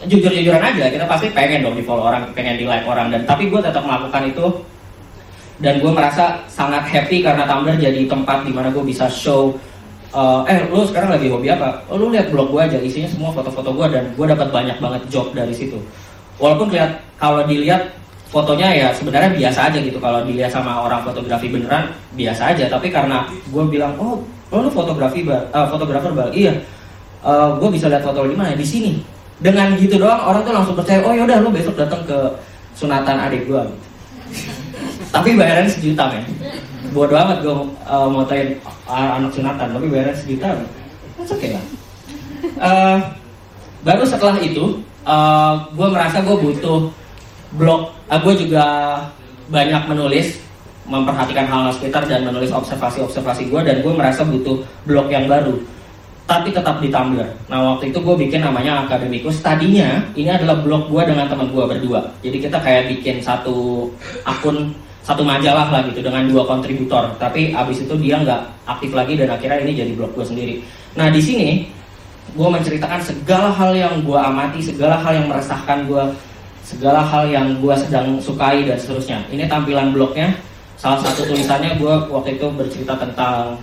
jujur-jujuran 0.07 0.63
aja. 0.63 0.87
Kita 0.87 1.03
pasti 1.03 1.27
pengen 1.35 1.67
dong 1.67 1.75
di 1.75 1.83
follow 1.83 2.07
orang, 2.07 2.31
pengen 2.31 2.55
di 2.55 2.63
like 2.63 2.87
orang. 2.87 3.11
Dan 3.11 3.27
tapi 3.27 3.51
gue 3.51 3.59
tetap 3.59 3.83
melakukan 3.83 4.31
itu. 4.31 4.47
Dan 5.59 5.79
gue 5.79 5.91
merasa 5.91 6.43
sangat 6.51 6.87
happy 6.87 7.23
karena 7.23 7.47
Tumblr 7.47 7.79
jadi 7.79 8.07
tempat 8.07 8.43
di 8.43 8.51
mana 8.51 8.71
gue 8.75 8.83
bisa 8.83 9.07
show 9.07 9.55
uh, 10.15 10.43
eh 10.47 10.67
lu 10.71 10.83
sekarang 10.87 11.15
lagi 11.15 11.27
hobi 11.27 11.51
apa? 11.51 11.83
Oh, 11.91 11.99
lu 11.99 12.11
lihat 12.11 12.31
blog 12.31 12.51
gue 12.51 12.61
aja 12.63 12.79
isinya 12.79 13.07
semua 13.11 13.31
foto-foto 13.35 13.75
gue 13.75 13.87
dan 13.91 14.03
gue 14.15 14.25
dapat 14.27 14.47
banyak 14.51 14.77
banget 14.79 15.01
job 15.11 15.35
dari 15.35 15.51
situ. 15.51 15.79
Walaupun 16.39 16.71
lihat 16.71 16.99
kalau 17.19 17.43
dilihat 17.47 17.91
fotonya 18.31 18.67
ya 18.75 18.87
sebenarnya 18.95 19.31
biasa 19.31 19.71
aja 19.71 19.79
gitu. 19.79 19.99
Kalau 19.99 20.23
dilihat 20.23 20.51
sama 20.51 20.83
orang 20.83 21.03
fotografi 21.03 21.51
beneran 21.51 21.91
biasa 22.15 22.55
aja. 22.55 22.67
Tapi 22.71 22.91
karena 22.91 23.27
gue 23.27 23.63
bilang 23.67 23.95
oh 23.99 24.23
lo 24.55 24.67
lu 24.67 24.71
fotografi 24.71 25.27
uh, 25.27 25.67
fotografer 25.67 26.15
bal 26.15 26.31
iya. 26.31 26.55
Uh, 27.25 27.57
gue 27.57 27.73
bisa 27.73 27.89
lihat 27.89 28.05
foto 28.05 28.23
di 28.23 28.37
mana 28.37 28.55
di 28.55 28.63
sini. 28.63 29.03
Dengan 29.35 29.75
gitu 29.75 29.99
doang 29.99 30.31
orang 30.31 30.47
tuh 30.47 30.53
langsung 30.55 30.75
percaya 30.79 31.03
oh 31.03 31.11
yaudah 31.11 31.43
lu 31.43 31.51
besok 31.51 31.75
datang 31.75 32.07
ke 32.07 32.15
sunatan 32.71 33.19
adik 33.19 33.51
gue 33.51 33.63
tapi 35.15 35.29
bayaran 35.39 35.67
sejuta 35.71 36.11
men. 36.11 36.23
Bodoh 36.91 37.15
amat 37.15 37.39
gue 37.39 37.55
uh, 37.87 38.07
motoin 38.11 38.55
anak 38.87 39.31
sunatan 39.31 39.67
tapi 39.71 39.87
bayaran 39.87 40.15
sejuta. 40.15 40.59
Oke 41.19 41.31
okay 41.31 41.49
lah. 41.55 41.63
Uh, 42.59 42.97
baru 43.87 44.03
setelah 44.03 44.37
itu 44.43 44.83
uh, 45.07 45.67
gue 45.71 45.87
merasa 45.87 46.19
gue 46.19 46.35
butuh 46.35 46.91
blog 47.55 47.95
uh, 48.11 48.19
gue 48.19 48.33
juga 48.47 48.65
banyak 49.47 49.87
menulis 49.87 50.39
memperhatikan 50.85 51.49
hal-hal 51.49 51.73
sekitar 51.73 52.05
dan 52.05 52.25
menulis 52.25 52.53
observasi-observasi 52.53 53.49
gue 53.49 53.61
dan 53.65 53.81
gue 53.81 53.93
merasa 53.93 54.21
butuh 54.21 54.61
blog 54.85 55.09
yang 55.09 55.25
baru 55.25 55.57
tapi 56.25 56.49
tetap 56.49 56.81
di 56.81 56.89
Tumblr. 56.89 57.29
Nah 57.53 57.77
waktu 57.77 57.93
itu 57.93 58.01
gue 58.01 58.15
bikin 58.17 58.41
namanya 58.41 58.81
Akademikus. 58.81 59.45
Tadinya 59.45 60.01
ini 60.17 60.25
adalah 60.25 60.57
blog 60.57 60.89
gue 60.89 61.05
dengan 61.05 61.29
teman 61.29 61.53
gue 61.53 61.61
berdua. 61.69 62.01
Jadi 62.25 62.41
kita 62.41 62.57
kayak 62.65 62.89
bikin 62.89 63.21
satu 63.21 63.85
akun 64.25 64.73
satu 65.05 65.21
majalah 65.21 65.69
lah 65.69 65.85
gitu 65.85 66.01
dengan 66.01 66.25
dua 66.25 66.49
kontributor 66.49 67.13
tapi 67.21 67.53
abis 67.53 67.85
itu 67.85 67.93
dia 68.01 68.17
nggak 68.17 68.41
aktif 68.65 68.89
lagi 68.89 69.13
dan 69.13 69.29
akhirnya 69.29 69.61
ini 69.61 69.77
jadi 69.77 69.91
blog 69.93 70.17
gue 70.17 70.25
sendiri 70.25 70.55
nah 70.97 71.13
di 71.13 71.21
sini 71.21 71.69
gue 72.33 72.47
menceritakan 72.49 73.05
segala 73.05 73.53
hal 73.53 73.77
yang 73.77 74.01
gue 74.01 74.17
amati 74.17 74.65
segala 74.65 74.97
hal 74.97 75.13
yang 75.21 75.29
meresahkan 75.29 75.85
gue 75.85 76.03
segala 76.65 77.05
hal 77.05 77.29
yang 77.29 77.53
gue 77.61 77.75
sedang 77.77 78.17
sukai 78.17 78.65
dan 78.65 78.81
seterusnya 78.81 79.21
ini 79.29 79.45
tampilan 79.45 79.93
blognya 79.93 80.33
salah 80.75 80.99
satu 81.01 81.27
tulisannya 81.27 81.79
gue 81.79 81.93
waktu 82.11 82.39
itu 82.39 82.47
bercerita 82.51 82.93
tentang 82.99 83.57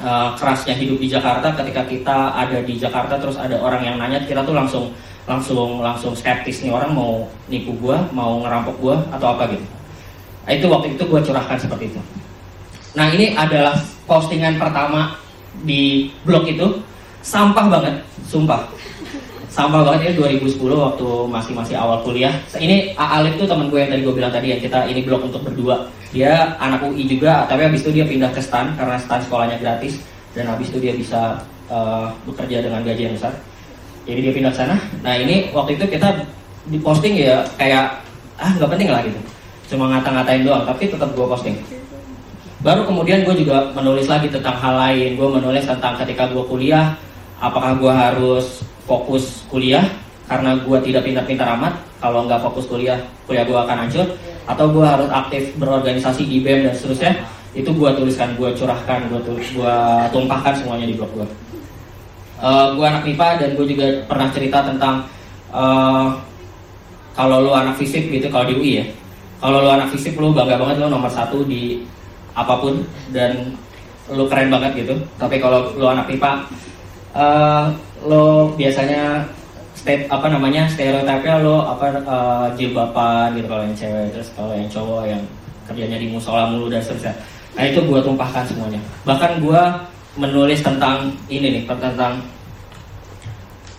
uh, 0.00 0.30
kerasnya 0.36 0.76
hidup 0.76 1.00
di 1.00 1.08
Jakarta 1.08 1.52
ketika 1.64 1.82
kita 1.88 2.18
ada 2.36 2.58
di 2.60 2.74
Jakarta 2.76 3.16
terus 3.16 3.40
ada 3.40 3.56
orang 3.60 3.82
yang 3.82 3.96
nanya 3.96 4.20
kita 4.24 4.44
tuh 4.44 4.52
langsung 4.52 4.92
langsung 5.26 5.82
langsung 5.82 6.12
skeptis 6.14 6.62
nih 6.62 6.70
orang 6.70 6.94
mau 6.94 7.26
nipu 7.50 7.74
gue 7.82 7.98
mau 8.14 8.38
ngerampok 8.44 8.76
gue 8.78 8.96
atau 9.10 9.34
apa 9.34 9.50
gitu 9.50 9.66
Nah, 10.46 10.54
itu 10.54 10.66
waktu 10.70 10.94
itu 10.94 11.02
gue 11.02 11.20
curahkan 11.26 11.58
seperti 11.58 11.90
itu. 11.90 12.00
Nah 12.94 13.10
ini 13.10 13.34
adalah 13.34 13.74
postingan 14.06 14.62
pertama 14.62 15.18
di 15.66 16.08
blog 16.22 16.46
itu 16.46 16.78
sampah 17.26 17.66
banget, 17.66 17.98
sumpah. 18.30 18.62
Sampah 19.56 19.80
banget 19.88 20.12
ini 20.12 20.36
2010 20.44 20.60
waktu 20.68 21.08
masih 21.32 21.52
masih 21.56 21.80
awal 21.80 22.04
kuliah. 22.04 22.36
Ini 22.52 22.92
Alif 23.00 23.40
tuh 23.40 23.48
teman 23.48 23.72
gue 23.72 23.80
yang 23.80 23.88
tadi 23.88 24.04
gue 24.04 24.12
bilang 24.12 24.28
tadi 24.28 24.52
ya 24.52 24.60
kita 24.60 24.84
ini 24.84 25.00
blog 25.00 25.32
untuk 25.32 25.40
berdua. 25.48 25.88
Dia 26.12 26.60
anak 26.60 26.84
UI 26.84 27.08
juga, 27.08 27.48
tapi 27.48 27.64
habis 27.64 27.80
itu 27.80 27.96
dia 27.96 28.04
pindah 28.04 28.28
ke 28.36 28.40
STAN 28.44 28.76
karena 28.76 29.00
STAN 29.00 29.24
sekolahnya 29.24 29.56
gratis 29.56 29.96
dan 30.36 30.52
habis 30.52 30.68
itu 30.68 30.76
dia 30.76 30.92
bisa 30.92 31.40
uh, 31.72 32.12
bekerja 32.28 32.68
dengan 32.68 32.84
gaji 32.84 33.08
yang 33.08 33.16
besar. 33.16 33.32
Jadi 34.04 34.28
dia 34.28 34.32
pindah 34.36 34.52
ke 34.52 34.58
sana. 34.60 34.76
Nah 35.00 35.16
ini 35.16 35.48
waktu 35.56 35.80
itu 35.80 35.88
kita 35.88 36.12
diposting 36.68 37.16
ya 37.16 37.40
kayak 37.56 38.02
ah 38.36 38.50
nggak 38.52 38.70
penting 38.76 38.88
lah 38.92 39.00
gitu 39.06 39.20
cuma 39.74 39.90
ngata-ngatain 39.90 40.46
doang 40.46 40.62
tapi 40.66 40.90
tetap 40.90 41.10
gue 41.14 41.26
posting 41.26 41.56
baru 42.62 42.86
kemudian 42.86 43.22
gue 43.22 43.34
juga 43.38 43.70
menulis 43.74 44.06
lagi 44.06 44.30
tentang 44.30 44.54
hal 44.58 44.74
lain 44.74 45.18
gue 45.18 45.28
menulis 45.28 45.64
tentang 45.66 45.94
ketika 46.02 46.30
gue 46.30 46.44
kuliah 46.46 46.94
apakah 47.38 47.74
gue 47.78 47.92
harus 47.92 48.62
fokus 48.86 49.44
kuliah 49.50 49.84
karena 50.26 50.58
gue 50.58 50.78
tidak 50.86 51.02
pintar-pintar 51.04 51.46
amat. 51.58 51.74
Kalau 52.00 52.24
nggak 52.24 52.40
fokus 52.40 52.66
kuliah 52.70 52.98
kuliah 53.26 53.44
gue 53.44 53.58
akan 53.58 53.86
hancur. 53.86 54.06
Atau 54.46 54.70
gue 54.70 54.86
harus 54.86 55.10
aktif 55.10 55.52
berorganisasi 55.58 56.22
di 56.22 56.38
BEM 56.40 56.70
dan 56.70 56.74
seterusnya. 56.74 57.12
Itu 57.52 57.74
gue 57.74 57.90
tuliskan 57.98 58.38
gue 58.38 58.54
curahkan 58.54 59.10
gue 59.10 59.20
gue 59.26 59.76
tumpahkan 60.14 60.54
semuanya 60.54 60.86
di 60.86 60.94
blog 60.94 61.10
gue 61.12 61.26
uh, 62.40 62.72
gue 62.76 62.84
anak 62.84 63.02
MIPA 63.04 63.28
dan 63.40 63.50
gue 63.56 63.66
juga 63.68 63.86
pernah 64.04 64.28
cerita 64.32 64.58
tentang 64.64 65.04
uh, 65.52 66.12
kalau 67.16 67.40
lu 67.40 67.52
anak 67.56 67.80
fisik 67.80 68.12
gitu 68.12 68.28
kalau 68.28 68.44
di 68.48 68.54
UI 68.56 68.72
ya. 68.84 68.86
Kalau 69.36 69.60
lo 69.60 69.68
anak 69.68 69.92
fisik 69.92 70.16
lo 70.16 70.32
bangga 70.32 70.56
banget 70.56 70.76
lo 70.80 70.88
nomor 70.88 71.12
satu 71.12 71.44
di 71.44 71.84
apa 72.36 72.56
pun 72.60 72.84
dan 73.12 73.56
lo 74.12 74.28
keren 74.28 74.52
banget 74.52 74.84
gitu. 74.84 74.94
Tapi 75.16 75.40
kalau 75.40 75.72
lo 75.76 75.86
anak 75.92 76.08
pipa 76.08 76.44
uh, 77.16 77.72
lo 78.04 78.52
biasanya 78.58 79.24
state 79.76 80.08
apa 80.10 80.26
namanya 80.26 80.66
stereotipnya 80.66 81.40
lo 81.40 81.62
apa 81.62 81.94
uh, 82.02 82.46
jilbaban 82.58 83.36
gitu 83.38 83.46
kalau 83.46 83.62
yang 83.62 83.76
cewek 83.76 84.06
terus 84.10 84.28
kalau 84.34 84.52
yang 84.56 84.68
cowok 84.68 85.02
yang 85.06 85.22
kerjanya 85.66 85.98
di 85.98 86.08
musola 86.10 86.50
mulu 86.50 86.70
dan 86.70 86.80
seterusnya. 86.80 87.14
Nah 87.58 87.64
itu 87.66 87.80
gue 87.82 88.00
tumpahkan 88.00 88.44
semuanya. 88.46 88.80
Bahkan 89.02 89.42
gue 89.42 89.62
menulis 90.16 90.60
tentang 90.64 91.12
ini 91.28 91.60
nih 91.60 91.62
tentang 91.68 92.22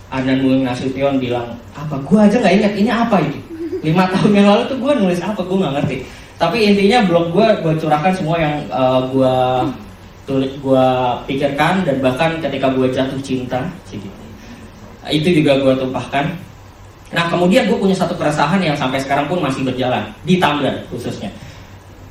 Anan 0.08 0.40
Bung 0.40 0.64
Nasution 0.64 1.20
bilang 1.20 1.58
apa 1.76 2.00
gue 2.00 2.20
aja 2.20 2.36
nggak 2.40 2.56
ingat 2.64 2.74
ini 2.80 2.90
apa 2.90 3.18
itu 3.20 3.40
lima 3.84 4.08
tahun 4.14 4.32
yang 4.34 4.48
lalu 4.48 4.64
tuh 4.70 4.78
gue 4.80 4.92
nulis 4.96 5.20
apa 5.24 5.42
gue 5.42 5.58
nggak 5.58 5.76
ngerti. 5.82 5.98
Tapi 6.38 6.58
intinya 6.70 7.02
blog 7.10 7.34
gue 7.34 7.48
gue 7.66 7.74
curahkan 7.82 8.14
semua 8.14 8.38
yang 8.38 8.56
uh, 8.70 9.02
gue 9.10 9.36
tulis 10.28 10.52
gue 10.60 10.88
pikirkan 11.24 11.88
dan 11.88 12.04
bahkan 12.04 12.36
ketika 12.44 12.68
gue 12.76 12.92
jatuh 12.92 13.20
cinta 13.24 13.64
itu 15.08 15.40
juga 15.40 15.56
gue 15.64 15.74
tumpahkan. 15.80 16.28
Nah 17.16 17.32
kemudian 17.32 17.72
gue 17.72 17.80
punya 17.80 17.96
satu 17.96 18.12
keresahan 18.20 18.60
yang 18.60 18.76
sampai 18.76 19.00
sekarang 19.00 19.32
pun 19.32 19.40
masih 19.40 19.64
berjalan 19.64 20.04
di 20.28 20.36
Tumblr 20.36 20.84
khususnya. 20.92 21.32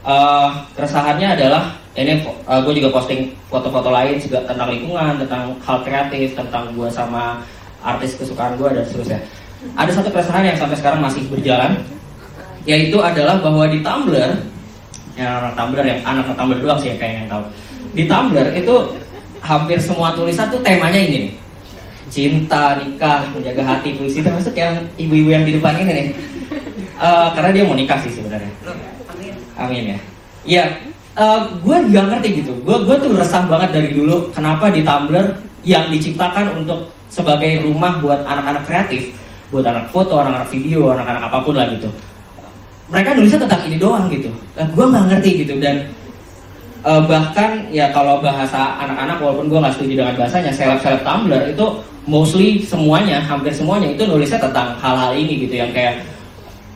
Uh, 0.00 0.48
keresahannya 0.72 1.36
adalah 1.36 1.76
ini 1.92 2.24
uh, 2.48 2.64
gue 2.64 2.80
juga 2.80 2.88
posting 2.94 3.36
foto-foto 3.52 3.92
lain 3.92 4.16
juga 4.16 4.40
tentang 4.48 4.72
lingkungan 4.72 5.20
tentang 5.20 5.52
hal 5.60 5.78
kreatif 5.84 6.32
tentang 6.32 6.72
gue 6.72 6.88
sama 6.88 7.44
artis 7.84 8.16
kesukaan 8.16 8.56
gue 8.56 8.72
dan 8.72 8.84
seterusnya. 8.88 9.20
Ada 9.76 10.00
satu 10.00 10.08
keresahan 10.08 10.48
yang 10.48 10.56
sampai 10.56 10.76
sekarang 10.80 11.04
masih 11.04 11.20
berjalan 11.28 11.76
yaitu 12.64 12.96
adalah 12.96 13.36
bahwa 13.44 13.68
di 13.68 13.84
Tumblr 13.84 14.40
yang 15.20 15.30
anak 15.44 15.52
Tumblr 15.52 15.84
yang 15.84 16.00
anak 16.00 16.32
Tumblr 16.32 16.58
doang 16.64 16.80
sih 16.80 16.96
kayak 16.96 17.20
yang 17.20 17.28
tahu 17.28 17.44
di 17.96 18.04
Tumblr 18.04 18.52
itu 18.52 18.74
hampir 19.40 19.80
semua 19.80 20.12
tulisan 20.12 20.52
tuh 20.52 20.60
temanya 20.60 21.00
ini 21.00 21.16
nih. 21.26 21.32
Cinta 22.12 22.78
nikah 22.78 23.24
menjaga 23.32 23.64
hati 23.64 23.96
puisi 23.96 24.20
termasuk 24.20 24.52
yang 24.52 24.84
ibu-ibu 25.00 25.32
yang 25.32 25.44
di 25.48 25.56
depan 25.56 25.80
ini 25.80 25.90
nih. 25.90 26.08
Uh, 27.00 27.32
karena 27.32 27.50
dia 27.56 27.64
mau 27.64 27.76
nikah 27.76 27.96
sih 28.04 28.12
sebenarnya. 28.12 28.52
Amin 29.56 29.96
ya. 29.96 29.98
Ya 30.46 30.64
uh, 31.16 31.48
gue 31.64 31.76
gak 31.88 32.06
ngerti 32.12 32.44
gitu. 32.44 32.52
Gue 32.60 32.76
gue 32.84 32.96
tuh 33.00 33.16
resah 33.16 33.48
banget 33.48 33.72
dari 33.72 33.90
dulu 33.96 34.28
kenapa 34.36 34.68
di 34.68 34.84
Tumblr 34.84 35.40
yang 35.64 35.88
diciptakan 35.88 36.62
untuk 36.62 36.92
sebagai 37.08 37.64
rumah 37.64 37.96
buat 38.04 38.22
anak-anak 38.28 38.68
kreatif 38.68 39.16
buat 39.50 39.62
anak 39.62 39.94
foto, 39.94 40.18
anak-anak 40.18 40.50
video, 40.50 40.90
anak-anak 40.90 41.22
apa 41.30 41.38
pun 41.42 41.54
lah 41.54 41.66
gitu. 41.70 41.88
Mereka 42.90 43.18
nulisnya 43.18 43.40
tentang 43.46 43.62
ini 43.66 43.76
doang 43.78 44.06
gitu. 44.10 44.30
Nah, 44.58 44.66
gue 44.66 44.84
nggak 44.84 45.04
ngerti 45.10 45.30
gitu. 45.46 45.54
Dan 45.58 45.86
uh, 46.84 47.02
bahkan 47.06 47.64
ya 47.72 47.88
kalau 47.94 48.20
bahasa 48.20 48.76
anak-anak 48.82 49.16
walaupun 49.22 49.46
gue 49.48 49.58
nggak 49.62 49.74
setuju 49.78 49.92
dengan 50.04 50.14
bahasanya, 50.18 50.52
seleb-seleb 50.52 51.00
Tumblr 51.06 51.42
itu 51.52 51.66
mostly 52.06 52.62
semuanya, 52.62 53.22
hampir 53.22 53.54
semuanya 53.54 53.92
itu 53.92 54.02
nulisnya 54.04 54.42
tentang 54.42 54.76
hal-hal 54.78 55.14
ini 55.16 55.48
gitu 55.48 55.54
yang 55.58 55.70
kayak 55.72 56.02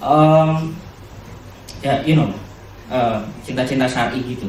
um, 0.01 0.73
ya 1.85 2.01
you 2.05 2.17
know 2.17 2.29
uh, 2.91 3.21
cinta-cinta 3.45 3.87
syari 3.87 4.21
gitu. 4.25 4.49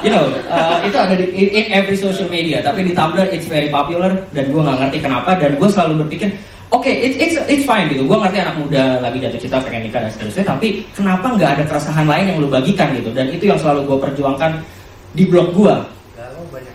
you 0.00 0.08
know, 0.08 0.32
uh, 0.48 0.80
itu 0.80 0.96
ada 0.96 1.12
di 1.18 1.26
in 1.34 1.66
every 1.74 1.98
social 1.98 2.30
media, 2.30 2.62
tapi 2.62 2.86
di 2.86 2.92
Tumblr 2.94 3.28
it's 3.34 3.50
very 3.50 3.68
popular 3.68 4.14
dan 4.32 4.48
gue 4.48 4.62
nggak 4.62 4.78
ngerti 4.86 4.98
kenapa 5.02 5.36
dan 5.36 5.58
gue 5.58 5.68
selalu 5.68 6.06
berpikir, 6.06 6.30
oke 6.72 6.82
okay, 6.82 6.94
it's 7.06 7.16
it's 7.18 7.36
it's 7.46 7.64
fine 7.64 7.86
gitu, 7.90 8.06
gue 8.06 8.16
ngerti 8.16 8.38
anak 8.42 8.56
muda 8.58 8.98
lagi 8.98 9.22
jatuh 9.22 9.40
cinta 9.40 9.58
pengen 9.62 9.86
nikah 9.86 10.02
dan 10.02 10.10
seterusnya, 10.10 10.44
tapi 10.46 10.82
kenapa 10.94 11.26
nggak 11.34 11.50
ada 11.58 11.64
keresahan 11.66 12.06
lain 12.06 12.24
yang 12.34 12.38
lu 12.42 12.48
bagikan 12.50 12.94
gitu? 12.96 13.10
Dan 13.14 13.30
itu 13.30 13.46
yang 13.46 13.58
selalu 13.58 13.86
gue 13.86 13.98
perjuangkan 14.02 14.62
di 15.14 15.24
blog 15.30 15.54
gue. 15.54 15.74
Galau 16.16 16.42
banyak. 16.50 16.74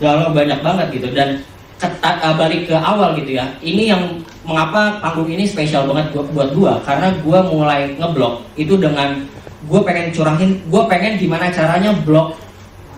Galau 0.00 0.28
banyak 0.32 0.58
banget 0.60 0.86
gitu 0.96 1.08
dan 1.16 1.40
ketat, 1.80 2.16
uh, 2.20 2.36
balik 2.36 2.68
ke 2.68 2.76
awal 2.76 3.16
gitu 3.16 3.40
ya. 3.40 3.48
Ini 3.64 3.96
yang 3.96 4.02
mengapa 4.44 5.00
panggung 5.04 5.28
ini 5.28 5.44
spesial 5.44 5.84
banget 5.84 6.12
buat 6.16 6.50
gue 6.52 6.72
karena 6.84 7.12
gue 7.20 7.38
mulai 7.52 7.92
ngeblog 8.00 8.40
itu 8.56 8.74
dengan 8.80 9.20
gue 9.68 9.80
pengen 9.84 10.08
curahin 10.16 10.56
gue 10.64 10.82
pengen 10.88 11.20
gimana 11.20 11.52
caranya 11.52 11.92
blog 11.92 12.32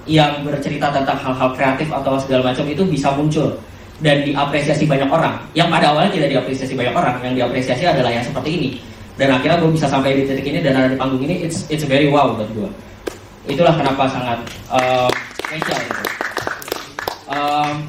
yang 0.07 0.43
bercerita 0.47 0.91
tentang 0.95 1.19
hal-hal 1.19 1.51
kreatif 1.55 1.91
atau 1.91 2.19
segala 2.19 2.51
macam 2.55 2.67
itu 2.67 2.83
bisa 2.87 3.11
muncul 3.15 3.59
dan 4.03 4.27
diapresiasi 4.27 4.85
banyak 4.85 5.09
orang. 5.09 5.39
Yang 5.55 5.69
pada 5.73 5.87
awalnya 5.95 6.11
tidak 6.13 6.29
diapresiasi 6.37 6.75
banyak 6.75 6.95
orang 6.95 7.15
yang 7.23 7.35
diapresiasi 7.39 7.87
adalah 7.87 8.11
yang 8.11 8.27
seperti 8.27 8.51
ini. 8.51 8.71
Dan 9.17 9.33
akhirnya 9.33 9.63
gue 9.63 9.71
bisa 9.71 9.87
sampai 9.87 10.19
di 10.19 10.27
titik 10.27 10.45
ini 10.45 10.59
dan 10.61 10.75
ada 10.75 10.89
di 10.91 10.97
panggung 10.99 11.23
ini 11.23 11.47
it's 11.47 11.69
it's 11.71 11.85
very 11.87 12.09
wow 12.11 12.33
buat 12.35 12.49
gue 12.57 12.71
itulah 13.47 13.75
kenapa 13.75 14.07
sangat 14.07 14.39
uh, 14.71 15.11
spesial 15.43 15.79
gitu. 15.83 16.03
Um, 17.33 17.89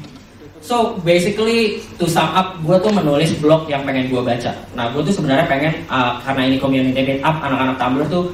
so 0.58 0.96
basically 1.04 1.84
to 2.00 2.08
sum 2.08 2.26
up 2.34 2.58
gue 2.64 2.76
tuh 2.80 2.90
menulis 2.90 3.30
blog 3.38 3.70
yang 3.70 3.86
pengen 3.86 4.10
gue 4.10 4.18
baca. 4.18 4.50
Nah 4.74 4.90
gue 4.90 5.02
tuh 5.04 5.14
sebenarnya 5.14 5.46
pengen 5.46 5.72
uh, 5.86 6.18
karena 6.26 6.42
ini 6.50 6.56
community 6.58 7.00
meet 7.06 7.20
up 7.22 7.38
anak-anak 7.38 7.76
Tumblr 7.78 8.06
tuh 8.10 8.24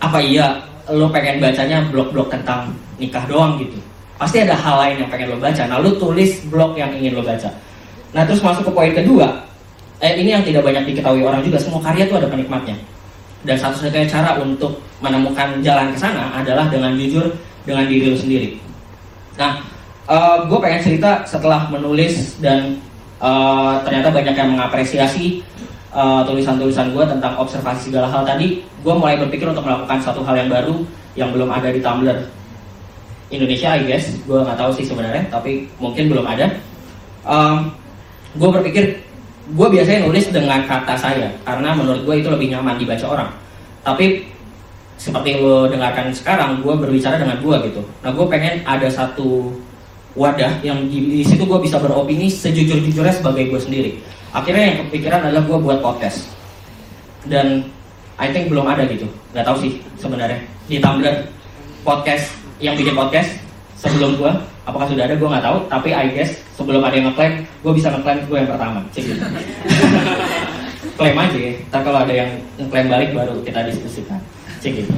apa 0.00 0.18
iya 0.18 0.58
lo 0.90 1.06
pengen 1.12 1.38
bacanya 1.38 1.86
blog-blog 1.92 2.32
tentang 2.32 2.72
nikah 2.98 3.22
doang 3.30 3.60
gitu 3.60 3.78
pasti 4.20 4.44
ada 4.44 4.52
hal 4.52 4.76
lain 4.76 4.96
yang 5.00 5.08
pengen 5.08 5.32
lo 5.32 5.40
baca. 5.40 5.64
Nah 5.64 5.80
lo 5.80 5.96
tulis 5.96 6.44
blog 6.52 6.76
yang 6.76 6.92
ingin 6.92 7.16
lo 7.16 7.24
baca. 7.24 7.48
Nah 8.12 8.28
terus 8.28 8.44
masuk 8.44 8.68
ke 8.68 8.72
poin 8.76 8.92
kedua. 8.92 9.48
Eh 10.04 10.20
ini 10.20 10.36
yang 10.36 10.44
tidak 10.44 10.60
banyak 10.60 10.92
diketahui 10.92 11.24
orang 11.24 11.40
juga 11.40 11.56
semua 11.56 11.80
karya 11.80 12.04
tuh 12.04 12.20
ada 12.20 12.28
penikmatnya. 12.28 12.76
Dan 13.40 13.56
satu-satunya 13.56 14.04
cara 14.04 14.36
untuk 14.36 14.76
menemukan 15.00 15.64
jalan 15.64 15.96
ke 15.96 15.98
sana 16.04 16.36
adalah 16.36 16.68
dengan 16.68 16.92
jujur 17.00 17.32
dengan 17.64 17.88
diri 17.88 18.12
lo 18.12 18.16
sendiri. 18.20 18.60
Nah 19.40 19.64
uh, 20.04 20.12
eh, 20.12 20.38
gue 20.52 20.58
pengen 20.60 20.80
cerita 20.84 21.24
setelah 21.24 21.72
menulis 21.72 22.36
dan 22.44 22.76
uh, 23.24 23.80
ternyata 23.88 24.12
banyak 24.12 24.36
yang 24.36 24.52
mengapresiasi 24.52 25.40
uh, 25.96 26.20
tulisan-tulisan 26.28 26.92
gue 26.92 27.04
tentang 27.08 27.40
observasi 27.40 27.88
segala 27.88 28.12
hal 28.12 28.28
tadi, 28.28 28.60
gue 28.60 28.94
mulai 29.00 29.16
berpikir 29.16 29.48
untuk 29.48 29.64
melakukan 29.64 29.96
satu 30.04 30.20
hal 30.28 30.36
yang 30.44 30.52
baru 30.52 30.76
yang 31.16 31.32
belum 31.32 31.48
ada 31.48 31.72
di 31.72 31.80
Tumblr 31.80 32.39
Indonesia, 33.30 33.78
I 33.78 33.86
guess. 33.86 34.10
Gue 34.26 34.42
nggak 34.42 34.58
tahu 34.58 34.70
sih 34.74 34.84
sebenarnya, 34.86 35.26
tapi 35.30 35.66
mungkin 35.78 36.10
belum 36.10 36.26
ada. 36.26 36.50
Um, 37.24 37.70
gue 38.36 38.50
berpikir, 38.50 38.84
gue 39.54 39.68
biasanya 39.70 40.06
nulis 40.06 40.26
dengan 40.30 40.66
kata 40.66 40.94
saya, 40.98 41.30
karena 41.46 41.74
menurut 41.74 42.02
gue 42.04 42.14
itu 42.20 42.28
lebih 42.30 42.50
nyaman 42.52 42.76
dibaca 42.76 43.06
orang. 43.06 43.30
Tapi 43.86 44.26
seperti 45.00 45.40
lo 45.40 45.64
dengarkan 45.70 46.12
sekarang, 46.12 46.60
gue 46.60 46.74
berbicara 46.76 47.16
dengan 47.16 47.40
gue 47.40 47.56
gitu. 47.72 47.82
Nah, 48.04 48.10
gue 48.12 48.26
pengen 48.28 48.60
ada 48.68 48.86
satu 48.90 49.54
wadah 50.18 50.58
yang 50.66 50.90
di, 50.90 51.22
di 51.22 51.22
situ 51.22 51.46
gue 51.46 51.58
bisa 51.62 51.78
beropini 51.78 52.26
sejujur-jujurnya 52.26 53.14
sebagai 53.14 53.46
gue 53.46 53.60
sendiri 53.62 53.90
akhirnya 54.34 54.74
yang 54.74 54.76
kepikiran 54.86 55.20
adalah 55.26 55.42
gue 55.46 55.58
buat 55.58 55.78
podcast 55.78 56.26
dan 57.30 57.66
I 58.18 58.34
think 58.34 58.50
belum 58.50 58.66
ada 58.66 58.86
gitu 58.90 59.06
nggak 59.30 59.46
tahu 59.46 59.56
sih 59.62 59.72
sebenarnya 60.02 60.42
di 60.66 60.82
Tumblr 60.82 61.30
podcast 61.86 62.26
yang 62.60 62.76
bikin 62.76 62.92
podcast 62.92 63.40
sebelum 63.80 64.20
gue 64.20 64.32
apakah 64.68 64.86
sudah 64.86 65.08
ada? 65.08 65.16
Gue 65.16 65.28
nggak 65.28 65.44
tahu. 65.44 65.58
Tapi 65.66 65.88
I 65.96 66.06
guess 66.12 66.36
sebelum 66.54 66.84
ada 66.84 66.94
yang 66.94 67.08
ngeklaim 67.10 67.34
gue 67.64 67.72
bisa 67.72 67.88
ngeklaim 67.88 68.20
gue 68.28 68.36
yang 68.36 68.50
pertama. 68.52 68.78
Cek 68.92 69.02
gitu 69.08 69.24
klaim 71.00 71.16
aja 71.16 71.38
ya. 71.40 71.52
Ntar 71.72 71.80
kalau 71.80 71.98
ada 72.04 72.12
yang 72.12 72.30
ngeklaim 72.60 72.86
balik 72.92 73.10
baru 73.16 73.34
kita 73.42 73.60
diskusikan. 73.72 74.20
Cek 74.60 74.84
gitu. 74.84 74.92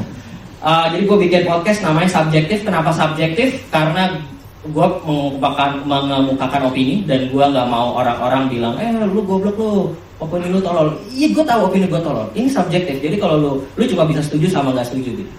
Uh, 0.62 0.86
jadi 0.94 1.02
gue 1.06 1.18
bikin 1.30 1.42
podcast 1.46 1.78
namanya 1.86 2.10
subjektif. 2.10 2.58
Kenapa 2.66 2.90
subjektif? 2.90 3.48
Karena 3.70 4.18
gue 4.62 4.86
mengemukakan 5.02 5.82
mengemukakan 5.86 6.70
opini 6.70 7.02
dan 7.06 7.26
gue 7.30 7.44
nggak 7.46 7.66
mau 7.66 7.98
orang-orang 7.98 8.46
bilang 8.50 8.74
eh 8.82 8.90
lu 9.06 9.22
goblok 9.22 9.54
lu. 9.54 9.94
Opini 10.22 10.54
lu 10.54 10.62
tolol. 10.62 10.94
Iya 11.10 11.34
gue 11.34 11.42
tahu 11.46 11.66
opini 11.66 11.86
gue 11.90 11.98
tolol. 11.98 12.26
Ini 12.34 12.46
subjektif. 12.46 12.98
Jadi 12.98 13.18
kalau 13.18 13.38
lu 13.38 13.50
lu 13.74 13.82
cuma 13.90 14.06
bisa 14.06 14.22
setuju 14.22 14.50
sama 14.50 14.70
nggak 14.74 14.86
setuju 14.90 15.22
gitu 15.22 15.32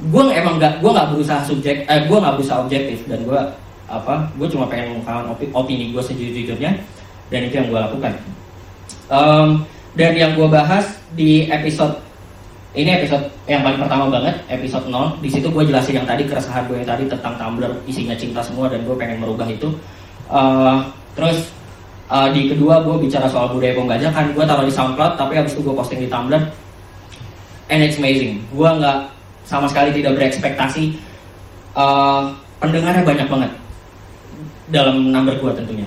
gue 0.00 0.22
emang 0.32 0.56
nggak 0.56 0.80
gue 0.80 0.90
nggak 0.90 1.08
berusaha 1.12 1.40
subjek 1.44 1.84
eh 1.84 2.00
gue 2.08 2.16
nggak 2.16 2.34
berusaha 2.40 2.64
objektif 2.64 3.04
dan 3.04 3.20
gue 3.20 3.40
apa 3.90 4.14
gue 4.38 4.48
cuma 4.48 4.64
pengen 4.70 4.96
mengemukakan 4.96 5.34
opini, 5.34 5.50
opini 5.52 5.84
gue 5.92 6.02
sejujurnya 6.02 6.72
dan 7.28 7.40
itu 7.44 7.54
yang 7.60 7.68
gue 7.68 7.80
lakukan 7.80 8.12
um, 9.12 9.48
dan 9.92 10.12
yang 10.16 10.32
gue 10.32 10.48
bahas 10.48 10.86
di 11.12 11.50
episode 11.52 12.00
ini 12.70 13.02
episode 13.02 13.26
yang 13.50 13.66
paling 13.66 13.82
pertama 13.82 14.06
banget, 14.06 14.38
episode 14.46 14.86
0. 14.86 15.18
Di 15.18 15.26
situ 15.26 15.50
gue 15.50 15.66
jelasin 15.66 15.98
yang 15.98 16.06
tadi 16.06 16.22
keresahan 16.22 16.70
gue 16.70 16.78
yang 16.78 16.86
tadi 16.86 17.02
tentang 17.10 17.34
Tumblr 17.34 17.66
isinya 17.82 18.14
cinta 18.14 18.38
semua 18.38 18.70
dan 18.70 18.86
gue 18.86 18.94
pengen 18.94 19.18
merubah 19.18 19.42
itu. 19.50 19.74
Uh, 20.30 20.78
terus 21.18 21.50
uh, 22.06 22.30
di 22.30 22.46
kedua 22.46 22.78
gue 22.86 22.94
bicara 23.02 23.26
soal 23.26 23.50
budaya 23.50 23.74
pembajakan, 23.74 24.30
gue 24.30 24.44
taruh 24.46 24.62
di 24.62 24.70
SoundCloud, 24.70 25.18
tapi 25.18 25.34
habis 25.34 25.58
itu 25.58 25.66
gue 25.66 25.74
posting 25.74 25.98
di 25.98 26.06
Tumblr. 26.06 26.38
And 27.74 27.82
it's 27.82 27.98
amazing. 27.98 28.38
Gue 28.54 28.70
nggak 28.70 28.98
sama 29.50 29.66
sekali 29.66 29.90
tidak 29.90 30.14
berekspektasi. 30.14 30.94
Uh, 31.74 32.30
pendengarnya 32.62 33.02
banyak 33.02 33.26
banget 33.26 33.50
dalam 34.70 35.10
number 35.10 35.34
gue 35.34 35.50
tentunya. 35.58 35.86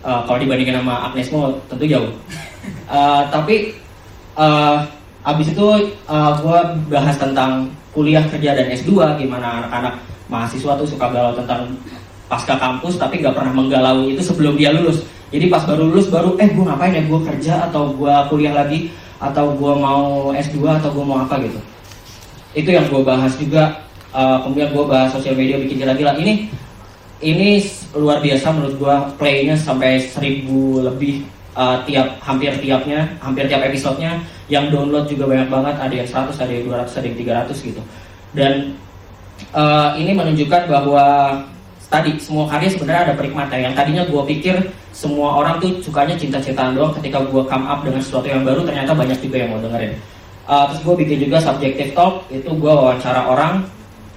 Uh, 0.00 0.24
kalau 0.24 0.40
dibandingin 0.40 0.80
sama 0.80 1.12
Agnesmo 1.12 1.60
tentu 1.68 1.84
jauh. 1.84 2.08
Uh, 2.88 3.28
tapi 3.28 3.76
uh, 4.40 4.88
Abis 5.28 5.52
itu 5.52 5.66
uh, 6.08 6.32
gue 6.40 6.58
bahas 6.88 7.12
tentang 7.20 7.68
kuliah 7.92 8.24
kerja 8.32 8.56
dan 8.56 8.72
S2 8.72 9.20
gimana 9.20 9.60
anak-anak 9.60 10.00
mahasiswa 10.30 10.72
tuh 10.78 10.88
suka 10.88 11.12
galau 11.12 11.36
tentang 11.36 11.68
pasca 12.32 12.56
kampus 12.56 12.96
tapi 12.96 13.20
gak 13.20 13.36
pernah 13.36 13.52
menggalau 13.52 14.08
itu 14.08 14.24
sebelum 14.24 14.56
dia 14.56 14.72
lulus. 14.72 15.04
Jadi 15.28 15.52
pas 15.52 15.68
baru 15.68 15.90
lulus 15.92 16.08
baru 16.08 16.32
eh 16.40 16.48
gue 16.48 16.64
ngapain 16.64 16.96
ya 16.96 17.04
gue 17.04 17.20
kerja 17.20 17.54
atau 17.68 17.92
gue 17.92 18.14
kuliah 18.32 18.56
lagi 18.56 18.88
atau 19.20 19.52
gue 19.52 19.72
mau 19.76 20.32
S2 20.32 20.64
atau 20.80 20.96
gue 20.96 21.04
mau 21.04 21.20
apa 21.20 21.36
gitu. 21.44 21.60
Itu 22.52 22.68
yang 22.72 22.86
gue 22.88 23.02
bahas 23.02 23.34
juga. 23.36 23.84
Uh, 24.08 24.40
kemudian 24.40 24.72
gue 24.72 24.84
bahas 24.88 25.12
sosial 25.12 25.36
media 25.36 25.60
bikin 25.60 25.84
gila-gila. 25.84 26.16
Ini 26.16 26.48
ini 27.18 27.66
luar 27.98 28.22
biasa 28.22 28.54
menurut 28.54 28.74
gue 28.78 28.96
playnya 29.18 29.58
sampai 29.58 29.98
seribu 30.06 30.78
lebih 30.86 31.26
uh, 31.58 31.82
tiap 31.82 32.22
hampir 32.22 32.54
tiapnya 32.62 33.10
hampir 33.18 33.50
tiap 33.50 33.66
episodenya 33.66 34.22
yang 34.46 34.70
download 34.70 35.10
juga 35.10 35.26
banyak 35.26 35.50
banget 35.50 35.74
ada 35.82 35.94
yang 35.94 36.08
100 36.08 36.38
ada 36.38 36.52
yang 36.52 36.64
200 36.70 36.98
ada 36.98 37.06
yang 37.10 37.18
300 37.50 37.68
gitu 37.74 37.82
dan 38.38 38.52
uh, 39.50 39.98
ini 39.98 40.14
menunjukkan 40.14 40.62
bahwa 40.70 41.04
tadi 41.90 42.20
semua 42.22 42.46
karya 42.46 42.70
sebenarnya 42.70 43.02
ada 43.10 43.14
perikmatnya 43.18 43.58
yang 43.66 43.74
tadinya 43.74 44.02
gue 44.06 44.22
pikir 44.36 44.54
semua 44.94 45.42
orang 45.42 45.58
tuh 45.58 45.82
sukanya 45.82 46.14
cinta-cintaan 46.14 46.78
doang 46.78 46.94
ketika 47.00 47.18
gue 47.26 47.42
come 47.48 47.66
up 47.66 47.82
dengan 47.82 47.98
sesuatu 47.98 48.30
yang 48.30 48.46
baru 48.46 48.62
ternyata 48.62 48.94
banyak 48.94 49.18
juga 49.18 49.36
yang 49.42 49.50
mau 49.56 49.60
dengerin 49.60 49.92
uh, 50.48 50.64
terus 50.72 50.80
gue 50.82 50.94
bikin 51.04 51.28
juga 51.28 51.38
subjective 51.38 51.92
talk 51.92 52.24
itu 52.32 52.48
gue 52.48 52.72
wawancara 52.72 53.28
orang 53.28 53.68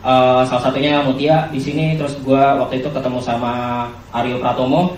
uh, 0.01 0.41
salah 0.47 0.63
satunya 0.71 1.03
Mutia 1.03 1.51
di 1.51 1.59
sini 1.59 1.99
terus 1.99 2.15
gue 2.23 2.39
waktu 2.39 2.79
itu 2.79 2.89
ketemu 2.89 3.19
sama 3.19 3.85
Aryo 4.15 4.39
Pratomo. 4.39 4.95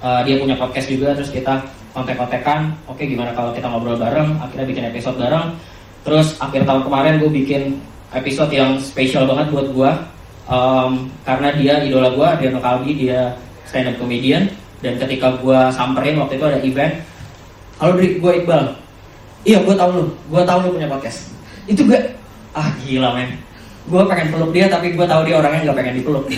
Uh, 0.00 0.24
dia 0.24 0.40
punya 0.40 0.56
podcast 0.56 0.88
juga 0.88 1.12
terus 1.12 1.28
kita 1.28 1.60
kontek-kontekan 1.92 2.72
oke 2.88 2.96
okay, 2.96 3.04
gimana 3.04 3.36
kalau 3.36 3.52
kita 3.52 3.68
ngobrol 3.68 4.00
bareng 4.00 4.40
akhirnya 4.40 4.66
bikin 4.66 4.84
episode 4.90 5.16
bareng. 5.20 5.54
Terus 6.00 6.40
akhir 6.40 6.64
tahun 6.64 6.82
kemarin 6.88 7.20
gue 7.20 7.30
bikin 7.30 7.62
episode 8.16 8.48
yang 8.50 8.80
spesial 8.80 9.28
banget 9.28 9.52
buat 9.52 9.68
gue 9.70 9.90
um, 10.48 11.12
karena 11.28 11.48
dia 11.52 11.74
idola 11.84 12.08
gue 12.16 12.28
dia 12.40 12.48
Kalbi 12.56 12.92
dia 12.96 13.20
stand 13.68 13.92
up 13.92 13.96
comedian. 14.00 14.48
Dan 14.80 14.96
ketika 14.96 15.36
gue 15.36 15.60
samperin 15.76 16.16
waktu 16.16 16.40
itu 16.40 16.44
ada 16.48 16.58
event 16.64 16.94
halo 17.76 18.00
gue 18.00 18.32
Iqbal 18.44 18.76
iya 19.44 19.58
gue 19.60 19.74
tahu 19.74 19.90
lu. 19.92 20.04
Gue 20.28 20.42
tahu 20.44 20.58
lu 20.66 20.68
punya 20.76 20.88
podcast. 20.90 21.32
Itu 21.64 21.86
gue 21.86 22.00
ah 22.56 22.68
gila 22.84 23.14
men. 23.16 23.36
Gue 23.88 24.02
pengen 24.06 24.28
peluk 24.34 24.50
dia 24.52 24.66
tapi 24.68 24.92
gue 24.92 25.06
tahu 25.06 25.22
dia 25.24 25.40
orangnya 25.40 25.70
nggak 25.70 25.78
pengen 25.78 25.94
dipeluk. 26.00 26.24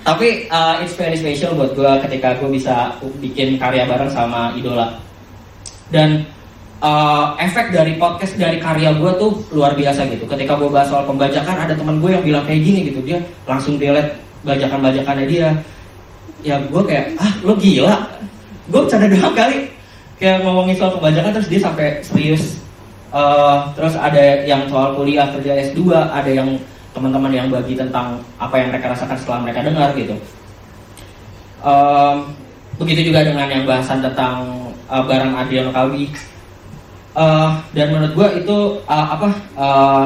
Tapi 0.00 0.48
uh, 0.48 0.80
it's 0.80 0.96
very 0.96 1.12
special 1.12 1.52
buat 1.52 1.76
gue 1.76 1.92
ketika 2.08 2.32
gue 2.40 2.48
bisa 2.48 2.96
bikin 3.20 3.60
karya 3.60 3.84
bareng 3.84 4.08
sama 4.08 4.56
idola. 4.56 4.96
Dan 5.92 6.24
uh, 6.80 7.36
efek 7.36 7.68
dari 7.70 8.00
podcast 8.00 8.34
dari 8.40 8.56
karya 8.56 8.96
gue 8.96 9.12
tuh 9.20 9.44
luar 9.52 9.76
biasa 9.76 10.08
gitu. 10.08 10.24
Ketika 10.24 10.56
gue 10.56 10.72
bahas 10.72 10.88
soal 10.88 11.04
pembajakan, 11.04 11.68
ada 11.68 11.76
teman 11.76 12.00
gue 12.00 12.10
yang 12.16 12.24
bilang 12.24 12.44
kayak 12.48 12.64
gini 12.64 12.80
gitu, 12.88 13.00
dia 13.04 13.20
langsung 13.44 13.76
delete 13.76 14.16
bajakan-bajakannya 14.42 15.26
dia. 15.28 15.48
Ya 16.40 16.56
gue 16.56 16.82
kayak, 16.88 17.20
ah 17.20 17.32
lo 17.44 17.52
gila, 17.60 17.94
gue 18.72 18.80
bercanda 18.80 19.06
doang 19.12 19.36
kali. 19.36 19.68
Kayak 20.20 20.44
ngomongin 20.44 20.76
soal 20.76 20.92
pembajakan 21.00 21.32
terus 21.32 21.48
dia 21.48 21.60
sampai 21.64 22.04
serius. 22.04 22.60
Uh, 23.10 23.66
terus 23.74 23.96
ada 23.96 24.44
yang 24.46 24.68
soal 24.68 24.94
kuliah 24.94 25.26
kerja 25.32 25.72
S2, 25.72 25.90
ada 25.90 26.30
yang 26.30 26.60
teman-teman 26.92 27.32
yang 27.32 27.48
bagi 27.48 27.74
tentang 27.74 28.20
apa 28.36 28.54
yang 28.60 28.68
mereka 28.70 28.92
rasakan 28.92 29.16
setelah 29.16 29.40
mereka 29.42 29.64
dengar 29.64 29.90
gitu. 29.96 30.14
Um, 31.64 32.36
begitu 32.76 33.10
juga 33.10 33.24
dengan 33.24 33.48
yang 33.48 33.64
bahasan 33.64 34.04
tentang 34.04 34.44
uh, 34.88 35.02
barang 35.04 35.32
Adriano 35.36 35.72
Kalbi 35.72 36.12
uh, 37.16 37.60
dan 37.72 37.86
menurut 37.92 38.12
gue 38.16 38.28
itu 38.44 38.56
uh, 38.88 39.06
apa 39.16 39.28
hal 39.56 40.04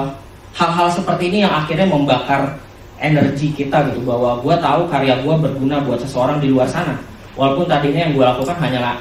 hal-hal 0.54 0.88
seperti 0.90 1.30
ini 1.34 1.38
yang 1.42 1.54
akhirnya 1.54 1.86
membakar 1.86 2.58
energi 3.02 3.50
kita 3.50 3.90
gitu 3.90 4.06
bahwa 4.06 4.38
gue 4.38 4.54
tahu 4.58 4.86
karya 4.86 5.18
gue 5.18 5.34
berguna 5.34 5.82
buat 5.82 5.98
seseorang 5.98 6.38
di 6.38 6.50
luar 6.50 6.70
sana 6.70 6.94
walaupun 7.34 7.66
tadinya 7.66 8.06
yang 8.06 8.12
gue 8.14 8.22
lakukan 8.22 8.54
hanyalah 8.58 8.98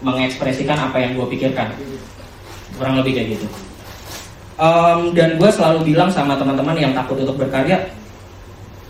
mengekspresikan 0.00 0.76
apa 0.76 0.96
yang 1.00 1.16
gue 1.16 1.26
pikirkan. 1.36 1.72
Kurang 2.76 3.00
lebih 3.00 3.16
kayak 3.16 3.28
gitu. 3.36 3.46
Um, 4.60 5.16
dan 5.16 5.40
gue 5.40 5.48
selalu 5.48 5.92
bilang 5.92 6.12
sama 6.12 6.36
teman-teman 6.36 6.76
yang 6.76 6.92
takut 6.92 7.16
untuk 7.16 7.40
berkarya 7.40 7.80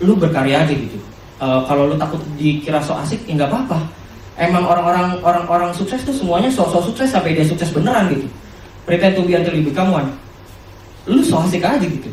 lu 0.00 0.16
berkarya 0.16 0.64
aja 0.64 0.74
gitu. 0.74 0.98
Uh, 1.40 1.62
kalau 1.64 1.88
lu 1.88 1.96
takut 1.96 2.20
dikira 2.36 2.80
so 2.80 2.96
asik 2.96 3.20
ya 3.28 3.36
nggak 3.36 3.50
apa-apa. 3.52 3.78
Emang 4.40 4.64
orang-orang 4.64 5.20
orang-orang 5.20 5.70
sukses 5.76 6.00
tuh 6.00 6.16
semuanya 6.16 6.48
sosok 6.48 6.90
sukses 6.90 7.12
sampai 7.12 7.36
dia 7.36 7.44
sukses 7.44 7.68
beneran 7.70 8.08
gitu. 8.08 8.26
Pretend 8.88 9.14
to 9.14 9.22
be 9.22 9.36
until 9.36 9.52
you 9.52 9.62
become 9.62 9.92
one. 9.92 10.08
Lu 11.04 11.20
so 11.20 11.38
asik 11.44 11.60
aja 11.60 11.84
gitu. 11.84 12.08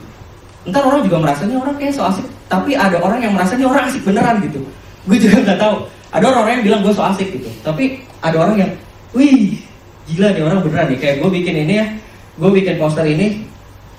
Ntar 0.67 0.83
orang 0.83 1.01
juga 1.07 1.17
merasa 1.23 1.47
orang 1.47 1.75
kayak 1.79 1.95
so 1.95 2.03
asik. 2.03 2.27
Tapi 2.51 2.75
ada 2.75 2.99
orang 2.99 3.23
yang 3.23 3.33
merasa 3.33 3.55
orang 3.55 3.87
asik 3.87 4.03
beneran 4.03 4.43
gitu. 4.43 4.59
Gue 5.07 5.17
juga 5.17 5.39
nggak 5.43 5.59
tahu. 5.59 5.75
Ada 6.11 6.23
orang-orang 6.27 6.53
yang 6.59 6.65
bilang 6.67 6.81
gue 6.83 6.93
so 6.93 7.03
asik 7.07 7.27
gitu. 7.31 7.47
Tapi 7.63 8.03
ada 8.19 8.35
orang 8.35 8.55
yang 8.59 8.71
wih 9.15 9.61
gila 10.07 10.31
nih 10.31 10.43
orang 10.43 10.59
beneran 10.63 10.87
nih 10.91 10.99
kayak 10.99 11.15
gue 11.23 11.29
bikin 11.29 11.55
ini 11.67 11.73
ya 11.83 11.85
gue 12.39 12.49
bikin 12.51 12.75
poster 12.79 13.05
ini 13.07 13.43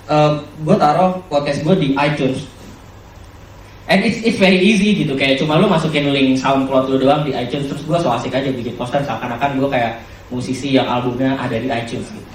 uh, 0.09 0.41
gue 0.65 0.75
taruh 0.77 1.21
podcast 1.29 1.61
gue 1.61 1.75
di 1.77 1.89
iTunes 1.97 2.49
And 3.89 4.05
it's, 4.05 4.21
it's 4.21 4.37
very 4.37 4.61
easy 4.61 4.93
gitu 4.93 5.17
kayak 5.17 5.41
cuma 5.41 5.57
lu 5.57 5.65
masukin 5.65 6.13
link 6.13 6.37
SoundCloud 6.37 6.93
lu 6.93 7.01
doang 7.01 7.25
di 7.25 7.33
iTunes 7.33 7.65
terus 7.73 7.81
gue 7.81 7.97
so 7.97 8.13
asik 8.13 8.29
aja 8.37 8.53
bikin 8.53 8.77
poster 8.77 9.01
seakan-akan 9.01 9.57
gue 9.57 9.65
kayak 9.65 9.97
musisi 10.29 10.77
yang 10.77 10.85
albumnya 10.85 11.33
ada 11.33 11.57
di 11.57 11.65
iTunes 11.65 12.05
gitu. 12.13 12.29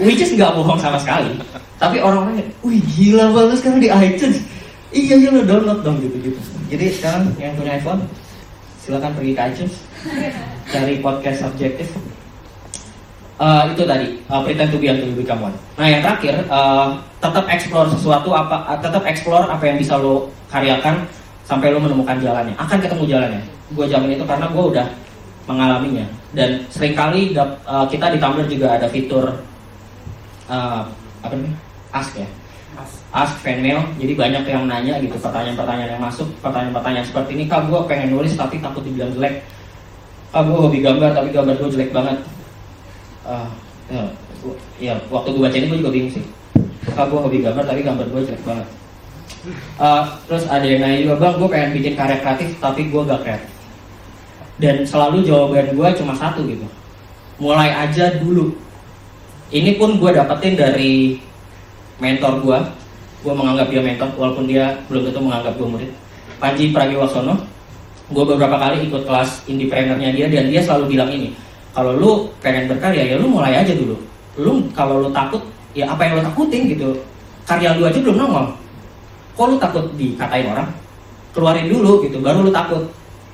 Which 0.00 0.24
is 0.24 0.32
nggak 0.32 0.56
bohong 0.56 0.80
sama 0.80 0.96
sekali. 0.96 1.36
Tapi 1.76 2.00
orang-orang 2.00 2.40
wih 2.64 2.80
gila 2.96 3.36
banget 3.36 3.60
sekarang 3.60 3.80
di 3.84 3.92
iTunes. 3.92 4.40
Iya 4.88 5.14
iya 5.20 5.28
lu 5.28 5.44
download 5.44 5.84
dong 5.84 6.00
gitu 6.00 6.16
gitu. 6.24 6.40
Jadi 6.72 6.88
sekarang 6.88 7.36
yang 7.36 7.52
punya 7.52 7.76
iPhone 7.76 8.08
silakan 8.80 9.12
pergi 9.12 9.32
ke 9.36 9.42
iTunes 9.44 9.74
cari 10.68 10.94
podcast 11.00 11.38
subjektif. 11.48 11.88
Uh, 13.38 13.70
itu 13.70 13.86
tadi. 13.86 14.18
Uh, 14.26 14.42
pretend 14.42 14.74
to 14.74 14.78
be 14.82 14.90
until 14.90 15.06
you 15.06 15.14
become 15.14 15.38
one. 15.38 15.54
Nah 15.78 15.86
yang 15.86 16.02
terakhir 16.02 16.42
uh, 16.50 16.98
tetap 17.22 17.46
explore 17.46 17.86
sesuatu 17.86 18.34
apa 18.34 18.66
uh, 18.66 18.78
tetap 18.82 19.06
explore 19.06 19.46
apa 19.46 19.62
yang 19.62 19.78
bisa 19.78 19.94
lo 19.94 20.26
karyakan 20.50 21.06
sampai 21.46 21.70
lo 21.70 21.78
menemukan 21.78 22.18
jalannya. 22.18 22.58
Akan 22.58 22.82
ketemu 22.82 23.06
jalannya. 23.06 23.42
Gue 23.78 23.86
jamin 23.86 24.18
itu 24.18 24.26
karena 24.26 24.50
gue 24.50 24.64
udah 24.74 24.86
mengalaminya. 25.46 26.06
Dan 26.34 26.66
sering 26.68 26.98
kali 26.98 27.32
uh, 27.38 27.86
kita 27.86 28.10
di 28.10 28.18
Tumblr 28.18 28.46
juga 28.50 28.74
ada 28.74 28.90
fitur 28.90 29.30
uh, 30.50 30.82
apa 31.22 31.34
nih 31.38 31.54
ask 31.94 32.18
ya? 32.18 32.28
Ask. 33.14 33.38
Fan 33.38 33.62
mail. 33.62 33.86
Jadi 34.02 34.18
banyak 34.18 34.44
yang 34.50 34.66
nanya 34.66 34.98
gitu 34.98 35.14
pertanyaan-pertanyaan 35.22 35.94
yang 35.94 36.02
masuk 36.02 36.26
pertanyaan-pertanyaan 36.42 37.06
seperti 37.06 37.38
ini 37.38 37.44
kak 37.46 37.70
gue 37.70 37.80
pengen 37.86 38.18
nulis 38.18 38.34
tapi 38.34 38.58
takut 38.58 38.82
dibilang 38.82 39.14
jelek 39.14 39.46
kak 40.28 40.42
gue 40.44 40.58
hobi 40.60 40.78
gambar 40.84 41.10
tapi 41.16 41.28
gambar 41.32 41.54
gue 41.56 41.72
jelek 41.72 41.92
banget. 41.92 42.18
Uh, 43.24 43.48
ya, 43.88 44.02
ya 44.80 44.94
waktu 45.08 45.32
gue 45.32 45.42
baca 45.42 45.56
ini 45.56 45.66
gue 45.72 45.78
juga 45.80 45.92
bingung 45.92 46.12
sih. 46.12 46.24
Kak 46.92 47.08
gue 47.08 47.20
hobi 47.20 47.38
gambar 47.40 47.64
tapi 47.64 47.80
gambar 47.80 48.06
gue 48.12 48.20
jelek 48.28 48.44
banget. 48.44 48.68
Uh, 49.78 50.04
terus 50.28 50.44
ada 50.50 50.66
yang 50.66 50.82
nanya 50.84 50.98
juga 51.06 51.16
bang 51.16 51.34
gue 51.40 51.48
pengen 51.48 51.70
bikin 51.78 51.94
karya 51.96 52.18
kreatif 52.20 52.48
tapi 52.60 52.80
gue 52.92 53.02
gak 53.08 53.22
kreatif. 53.24 53.52
Dan 54.58 54.76
selalu 54.82 55.24
jawaban 55.24 55.72
gue 55.72 55.88
cuma 56.02 56.12
satu 56.18 56.44
gitu. 56.44 56.66
Mulai 57.38 57.70
aja 57.70 58.18
dulu. 58.18 58.52
Ini 59.48 59.80
pun 59.80 59.96
gue 59.96 60.10
dapetin 60.12 60.58
dari 60.58 61.22
mentor 62.02 62.44
gue 62.44 62.58
gue 63.18 63.32
menganggap 63.34 63.66
dia 63.72 63.82
mentor 63.82 64.08
walaupun 64.14 64.46
dia 64.46 64.78
belum 64.92 65.08
tentu 65.08 65.20
menganggap 65.24 65.56
gue 65.56 65.68
murid. 65.68 65.90
Panji 66.38 66.70
Pragiwaksono 66.70 67.57
gue 68.08 68.24
beberapa 68.24 68.56
kali 68.56 68.88
ikut 68.88 69.04
kelas 69.04 69.44
indepreneur-nya 69.44 70.10
dia 70.16 70.26
dan 70.32 70.48
dia 70.48 70.60
selalu 70.64 70.96
bilang 70.96 71.10
ini 71.12 71.32
kalau 71.76 71.92
lu 71.94 72.10
pengen 72.40 72.66
berkarya 72.66 73.14
ya 73.14 73.14
lu 73.20 73.28
mulai 73.30 73.54
aja 73.60 73.70
dulu. 73.76 73.94
Lu 74.38 74.64
kalau 74.72 75.04
lu 75.04 75.08
takut 75.12 75.42
ya 75.76 75.86
apa 75.86 76.08
yang 76.08 76.18
lu 76.18 76.22
takutin 76.24 76.62
gitu. 76.72 76.96
Karya 77.44 77.76
lu 77.76 77.86
aja 77.86 77.98
belum 78.00 78.16
nongol. 78.18 78.46
Kok 79.38 79.46
lu 79.46 79.56
takut 79.60 79.84
dikatain 79.94 80.48
orang? 80.48 80.68
Keluarin 81.36 81.70
dulu 81.70 82.02
gitu. 82.02 82.18
Baru 82.18 82.42
lu 82.42 82.50
takut. 82.50 82.82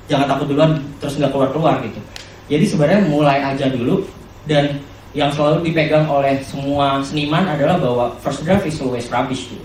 Jangan 0.05 0.29
takut 0.29 0.45
duluan 0.51 0.77
terus 1.01 1.17
nggak 1.17 1.31
keluar 1.33 1.49
keluar 1.49 1.75
gitu. 1.81 1.97
Jadi 2.45 2.65
sebenarnya 2.69 3.01
mulai 3.09 3.41
aja 3.41 3.65
dulu 3.73 4.05
dan 4.45 4.77
yang 5.15 5.31
selalu 5.31 5.71
dipegang 5.71 6.05
oleh 6.05 6.37
semua 6.43 6.99
seniman 7.01 7.47
adalah 7.47 7.79
bahwa 7.79 8.11
first 8.19 8.43
draft 8.43 8.67
is 8.67 8.77
always 8.83 9.07
rubbish 9.07 9.47
gitu. 9.47 9.63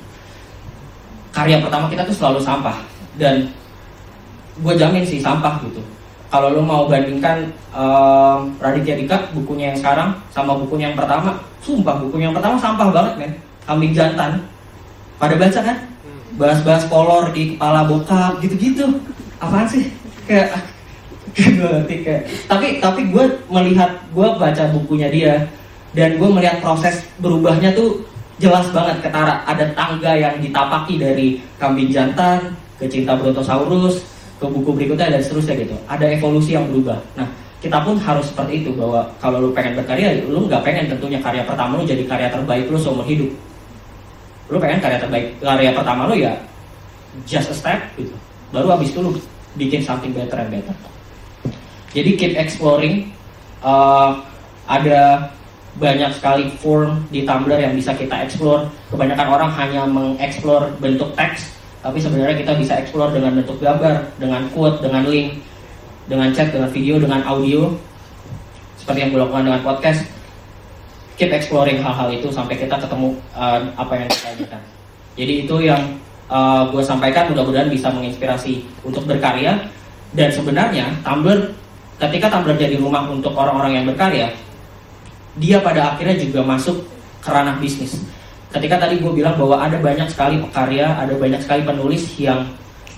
karya 1.34 1.58
pertama 1.58 1.90
kita 1.90 2.06
tuh 2.06 2.14
selalu 2.14 2.38
sampah 2.38 2.78
dan 3.18 3.50
gue 4.58 4.74
jamin 4.74 5.06
sih 5.06 5.22
sampah 5.22 5.62
gitu. 5.62 5.78
Kalau 6.30 6.54
lo 6.54 6.62
mau 6.62 6.86
bandingkan 6.86 7.50
um, 7.74 8.54
Raditya 8.62 8.94
Dika 8.94 9.34
bukunya 9.34 9.74
yang 9.74 9.78
sekarang 9.78 10.14
sama 10.30 10.54
bukunya 10.54 10.94
yang 10.94 10.98
pertama 10.98 11.42
sumpah 11.58 11.98
bukunya 11.98 12.30
yang 12.30 12.36
pertama 12.38 12.54
sampah 12.58 12.88
banget 12.90 13.14
men. 13.18 13.32
Kambing 13.66 13.94
jantan. 13.94 14.42
Pada 15.18 15.34
baca 15.34 15.60
kan? 15.62 15.76
Bahas-bahas 16.38 16.86
kolor 16.86 17.34
di 17.34 17.54
kepala 17.54 17.86
bokap 17.86 18.38
gitu-gitu. 18.38 18.86
Apaan 19.42 19.66
sih? 19.66 19.90
Kayak 20.26 20.54
tapi 22.50 22.82
tapi 22.82 23.00
gue 23.10 23.24
melihat 23.50 23.90
gue 24.10 24.28
baca 24.34 24.64
bukunya 24.74 25.06
dia 25.10 25.34
dan 25.94 26.18
gue 26.18 26.28
melihat 26.30 26.58
proses 26.62 27.06
berubahnya 27.18 27.74
tuh 27.74 28.06
jelas 28.38 28.70
banget 28.70 29.02
ketara. 29.02 29.42
Ada 29.46 29.74
tangga 29.74 30.14
yang 30.14 30.38
ditapaki 30.38 30.98
dari 30.98 31.42
kambing 31.58 31.90
jantan 31.90 32.54
ke 32.78 32.86
cinta 32.88 33.18
brontosaurus 33.18 34.00
ke 34.40 34.46
buku 34.48 34.70
berikutnya 34.72 35.12
dan 35.12 35.20
seterusnya 35.20 35.54
gitu. 35.60 35.76
Ada 35.84 36.16
evolusi 36.16 36.56
yang 36.56 36.64
berubah. 36.72 36.96
Nah 37.14 37.28
kita 37.60 37.76
pun 37.84 38.00
harus 38.00 38.24
seperti 38.32 38.64
itu 38.64 38.72
bahwa 38.72 39.04
kalau 39.20 39.36
lu 39.36 39.52
pengen 39.52 39.76
berkarya 39.76 40.16
lu 40.24 40.48
nggak 40.48 40.64
pengen 40.64 40.88
tentunya 40.88 41.20
karya 41.20 41.44
pertama 41.44 41.76
lu 41.76 41.84
jadi 41.84 42.02
karya 42.08 42.32
terbaik 42.32 42.64
lu 42.72 42.80
seumur 42.80 43.04
hidup. 43.04 43.28
Lu 44.48 44.56
pengen 44.56 44.80
karya 44.80 44.96
terbaik 44.96 45.36
karya 45.44 45.70
pertama 45.76 46.08
lu 46.08 46.16
ya 46.16 46.32
just 47.28 47.52
a 47.52 47.54
step 47.54 47.76
gitu. 48.00 48.16
Baru 48.48 48.72
habis 48.72 48.88
itu 48.88 49.04
lu 49.04 49.12
bikin 49.60 49.84
something 49.84 50.16
better 50.16 50.40
and 50.40 50.48
better. 50.48 50.74
Jadi 51.92 52.10
keep 52.16 52.32
exploring 52.40 53.12
uh, 53.60 54.16
ada 54.64 55.28
banyak 55.76 56.10
sekali 56.16 56.50
form 56.58 57.04
di 57.12 57.22
Tumblr 57.28 57.60
yang 57.60 57.76
bisa 57.76 57.92
kita 57.92 58.24
explore. 58.24 58.64
Kebanyakan 58.88 59.28
orang 59.28 59.50
hanya 59.54 59.84
mengeksplor 59.84 60.72
bentuk 60.80 61.12
teks 61.12 61.59
tapi 61.80 61.96
sebenarnya 61.96 62.36
kita 62.36 62.52
bisa 62.60 62.76
explore 62.76 63.16
dengan 63.16 63.40
bentuk 63.40 63.56
gambar 63.56 64.12
dengan 64.20 64.44
quote 64.52 64.84
dengan 64.84 65.08
link 65.08 65.40
dengan 66.04 66.28
chat 66.36 66.52
dengan 66.52 66.68
video 66.68 67.00
dengan 67.00 67.24
audio 67.24 67.72
seperti 68.76 68.98
yang 69.06 69.10
gue 69.12 69.20
lakukan 69.20 69.44
dengan 69.46 69.62
podcast. 69.62 70.02
Keep 71.20 71.36
exploring 71.36 71.84
hal-hal 71.84 72.08
itu 72.16 72.32
sampai 72.32 72.56
kita 72.56 72.80
ketemu 72.80 73.12
uh, 73.36 73.60
apa 73.76 73.92
yang 73.92 74.08
kita 74.08 74.28
inginkan. 74.34 74.62
Jadi 75.20 75.32
itu 75.44 75.56
yang 75.60 76.00
uh, 76.32 76.64
gue 76.72 76.80
sampaikan 76.80 77.28
mudah-mudahan 77.28 77.68
bisa 77.68 77.92
menginspirasi 77.92 78.64
untuk 78.80 79.04
berkarya. 79.04 79.68
Dan 80.10 80.32
sebenarnya 80.32 80.90
Tumblr 81.06 81.54
ketika 82.02 82.32
Tumblr 82.32 82.56
jadi 82.58 82.80
rumah 82.80 83.06
untuk 83.06 83.36
orang-orang 83.36 83.78
yang 83.78 83.86
berkarya 83.86 84.34
dia 85.38 85.62
pada 85.62 85.94
akhirnya 85.94 86.18
juga 86.18 86.42
masuk 86.42 86.82
ke 87.22 87.28
ranah 87.30 87.60
bisnis. 87.62 88.02
Ketika 88.50 88.82
tadi 88.82 88.98
gue 88.98 89.12
bilang 89.14 89.38
bahwa 89.38 89.62
ada 89.62 89.78
banyak 89.78 90.10
sekali 90.10 90.42
pekarya, 90.42 90.98
ada 90.98 91.14
banyak 91.14 91.38
sekali 91.38 91.62
penulis 91.62 92.02
yang 92.18 92.50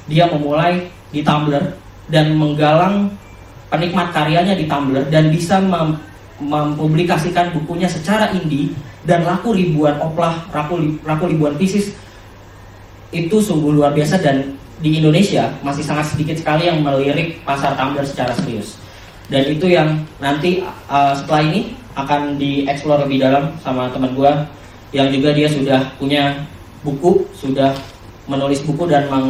dia 0.09 0.25
memulai 0.33 0.89
di 1.13 1.21
Tumblr 1.21 1.77
dan 2.09 2.33
menggalang 2.41 3.13
penikmat 3.69 4.17
karyanya 4.17 4.57
di 4.57 4.65
Tumblr 4.65 5.13
dan 5.13 5.29
bisa 5.29 5.61
mem 5.61 6.01
mempublikasikan 6.43 7.55
bukunya 7.55 7.87
secara 7.87 8.35
indie 8.35 8.75
dan 9.07 9.23
laku 9.23 9.55
ribuan 9.55 9.95
oplah, 10.03 10.43
laku, 10.51 10.99
laku 11.07 11.31
ribuan 11.31 11.55
pieces 11.55 11.95
itu 13.15 13.39
sungguh 13.39 13.71
luar 13.71 13.95
biasa 13.95 14.19
dan 14.19 14.59
di 14.83 14.99
Indonesia 14.99 15.53
masih 15.63 15.87
sangat 15.87 16.11
sedikit 16.11 16.35
sekali 16.41 16.67
yang 16.67 16.83
melirik 16.83 17.39
pasar 17.47 17.79
Tumblr 17.79 18.03
secara 18.03 18.35
serius. 18.35 18.81
Dan 19.31 19.47
itu 19.53 19.71
yang 19.71 20.03
nanti 20.19 20.65
uh, 20.91 21.15
setelah 21.15 21.45
ini 21.47 21.61
akan 21.95 22.41
dieksplor 22.41 23.05
lebih 23.07 23.23
dalam 23.23 23.53
sama 23.61 23.93
teman 23.93 24.17
gue 24.17 24.33
yang 24.93 25.09
juga 25.09 25.33
dia 25.33 25.49
sudah 25.49 25.97
punya 25.97 26.45
buku, 26.85 27.25
sudah 27.33 27.73
menulis 28.29 28.61
buku 28.63 28.85
dan 28.87 29.09
meng 29.09 29.29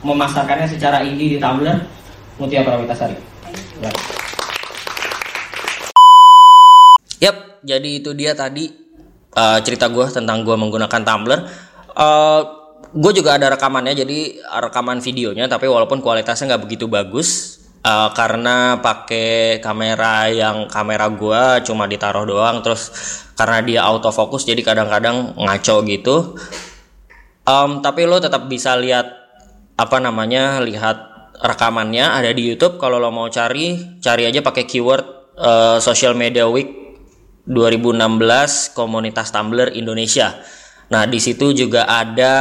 memasarkannya 0.00 0.64
secara 0.64 1.04
indie 1.04 1.36
di 1.36 1.38
Tumblr 1.38 1.76
Mutia 2.40 2.64
Prawitasari. 2.64 3.18
Ya. 3.82 3.90
Yap, 7.18 7.36
jadi 7.66 7.90
itu 8.00 8.14
dia 8.14 8.32
tadi 8.32 8.70
uh, 9.36 9.58
cerita 9.60 9.90
gue 9.90 10.06
tentang 10.08 10.46
gue 10.46 10.56
menggunakan 10.56 11.02
Tumblr. 11.04 11.40
Uh, 11.98 12.42
gue 12.94 13.12
juga 13.12 13.36
ada 13.36 13.52
rekamannya, 13.52 13.92
jadi 13.92 14.38
rekaman 14.64 15.04
videonya, 15.04 15.50
tapi 15.50 15.68
walaupun 15.68 16.00
kualitasnya 16.00 16.56
nggak 16.56 16.64
begitu 16.64 16.86
bagus, 16.88 17.58
uh, 17.84 18.10
karena 18.14 18.78
pakai 18.80 19.58
kamera 19.62 20.30
yang 20.30 20.66
kamera 20.70 21.06
gua 21.10 21.60
cuma 21.62 21.84
ditaruh 21.86 22.24
doang 22.26 22.60
terus 22.64 22.90
karena 23.38 23.58
dia 23.62 23.80
autofocus 23.86 24.42
jadi 24.42 24.58
kadang-kadang 24.66 25.38
ngaco 25.38 25.76
gitu. 25.86 26.34
Um, 27.46 27.78
tapi 27.80 28.02
lo 28.04 28.18
tetap 28.18 28.50
bisa 28.50 28.74
lihat 28.74 29.06
apa 29.78 30.02
namanya 30.02 30.58
lihat 30.58 31.30
rekamannya 31.38 32.02
ada 32.02 32.34
di 32.34 32.50
YouTube. 32.50 32.82
Kalau 32.82 32.98
lo 32.98 33.14
mau 33.14 33.30
cari 33.30 33.98
cari 34.02 34.26
aja 34.26 34.42
pakai 34.42 34.66
keyword 34.66 35.06
uh, 35.38 35.78
social 35.78 36.18
media 36.18 36.50
week 36.50 36.98
2016 37.46 38.74
komunitas 38.74 39.30
Tumblr 39.30 39.72
Indonesia 39.72 40.36
Nah 40.88 41.04
di 41.04 41.20
situ 41.20 41.52
juga 41.52 41.84
ada 41.84 42.34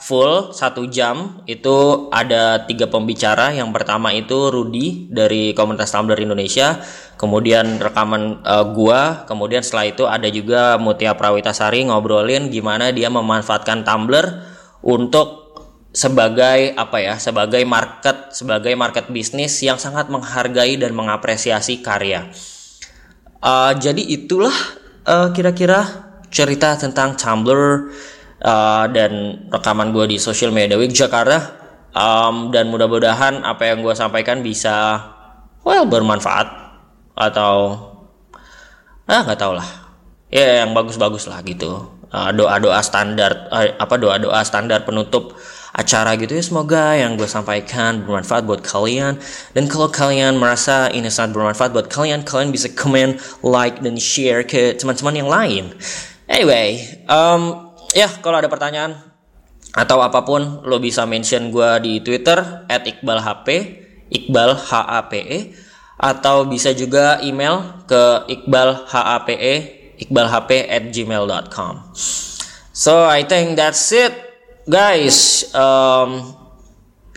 full 0.00 0.56
satu 0.56 0.88
jam 0.88 1.44
itu 1.44 2.08
ada 2.08 2.64
tiga 2.64 2.88
pembicara. 2.88 3.52
Yang 3.52 3.76
pertama 3.76 4.08
itu 4.16 4.48
Rudi 4.48 5.12
dari 5.12 5.52
komunitas 5.52 5.92
Tumblr 5.92 6.16
Indonesia, 6.16 6.80
kemudian 7.20 7.76
rekaman 7.76 8.40
uh, 8.40 8.64
gua, 8.72 9.28
kemudian 9.28 9.60
setelah 9.60 9.86
itu 9.92 10.08
ada 10.08 10.28
juga 10.32 10.80
Mutia 10.80 11.12
Prawitasari 11.12 11.84
ngobrolin 11.84 12.48
gimana 12.48 12.88
dia 12.88 13.12
memanfaatkan 13.12 13.84
Tumblr 13.84 14.48
untuk 14.80 15.52
sebagai 15.92 16.72
apa 16.78 17.02
ya 17.02 17.18
sebagai 17.20 17.66
market 17.66 18.30
sebagai 18.32 18.72
market 18.78 19.10
bisnis 19.10 19.58
yang 19.60 19.76
sangat 19.76 20.08
menghargai 20.08 20.80
dan 20.80 20.96
mengapresiasi 20.96 21.84
karya. 21.84 22.32
Uh, 23.44 23.76
jadi 23.76 24.00
itulah 24.00 24.54
uh, 25.04 25.28
kira-kira 25.36 26.09
cerita 26.30 26.78
tentang 26.78 27.18
Tumblr 27.18 27.90
uh, 28.40 28.84
dan 28.90 29.44
rekaman 29.50 29.92
gue 29.92 30.14
di 30.14 30.16
Social 30.16 30.54
Media 30.54 30.78
Week 30.78 30.94
Jakarta. 30.94 31.58
Um, 31.90 32.54
dan 32.54 32.70
mudah-mudahan 32.70 33.42
apa 33.42 33.66
yang 33.66 33.82
gue 33.82 33.94
sampaikan 33.98 34.46
bisa 34.46 35.02
well 35.66 35.84
bermanfaat. 35.84 36.46
Atau 37.18 37.76
ah 39.10 39.20
nggak 39.26 39.38
tau 39.38 39.52
lah. 39.58 39.66
Ya 40.30 40.62
yang 40.62 40.70
bagus-bagus 40.72 41.26
lah 41.26 41.42
gitu. 41.42 41.98
Uh, 42.10 42.30
doa-doa 42.34 42.82
standar 42.82 43.50
uh, 43.50 43.74
apa 43.78 43.94
doa-doa 43.98 44.42
standar 44.46 44.86
penutup 44.86 45.34
acara 45.74 46.14
gitu 46.14 46.38
ya. 46.38 46.42
Semoga 46.46 46.94
yang 46.94 47.18
gue 47.18 47.26
sampaikan 47.26 48.06
bermanfaat 48.06 48.46
buat 48.46 48.62
kalian. 48.62 49.18
Dan 49.50 49.66
kalau 49.66 49.90
kalian 49.90 50.38
merasa 50.38 50.86
ini 50.94 51.10
sangat 51.10 51.34
bermanfaat 51.34 51.74
buat 51.74 51.90
kalian 51.90 52.22
kalian 52.22 52.54
bisa 52.54 52.70
komen 52.70 53.18
like 53.42 53.82
dan 53.82 53.98
share 53.98 54.46
ke 54.46 54.78
teman-teman 54.78 55.14
yang 55.18 55.30
lain 55.30 55.74
Anyway, 56.30 56.78
um, 57.10 57.74
ya 57.90 58.06
kalau 58.22 58.38
ada 58.38 58.46
pertanyaan 58.46 58.94
atau 59.74 59.98
apa 60.02 60.22
pun 60.22 60.62
lo 60.66 60.78
bisa 60.78 61.06
mention 61.06 61.50
gue 61.50 61.70
di 61.82 61.92
Twitter 62.02 62.66
at 62.66 62.86
@iqbalhp 62.86 63.46
iqbal 64.10 64.58
h 64.58 64.70
a 64.74 65.00
p 65.06 65.12
e 65.22 65.38
atau 66.00 66.42
bisa 66.42 66.74
juga 66.74 67.22
email 67.22 67.86
ke 67.86 68.26
iqbalhape 68.26 69.36
iqbalhp 70.00 70.50
at 70.66 70.90
gmail.com 70.90 71.94
so 72.74 73.06
I 73.06 73.22
think 73.22 73.54
that's 73.54 73.94
it 73.94 74.10
guys. 74.70 75.50
Um, 75.54 76.34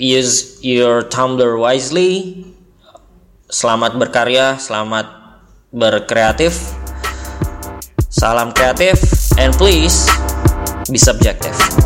use 0.01 0.57
your 0.65 1.05
Tumblr 1.05 1.53
wisely. 1.61 2.43
Selamat 3.53 3.93
berkarya 3.93 4.57
selamat 4.57 5.05
berkreatif 5.69 6.73
Salam 8.23 8.55
kreatif 8.55 9.03
and 9.35 9.51
please 9.51 10.07
be 10.87 10.95
subjective. 10.95 11.82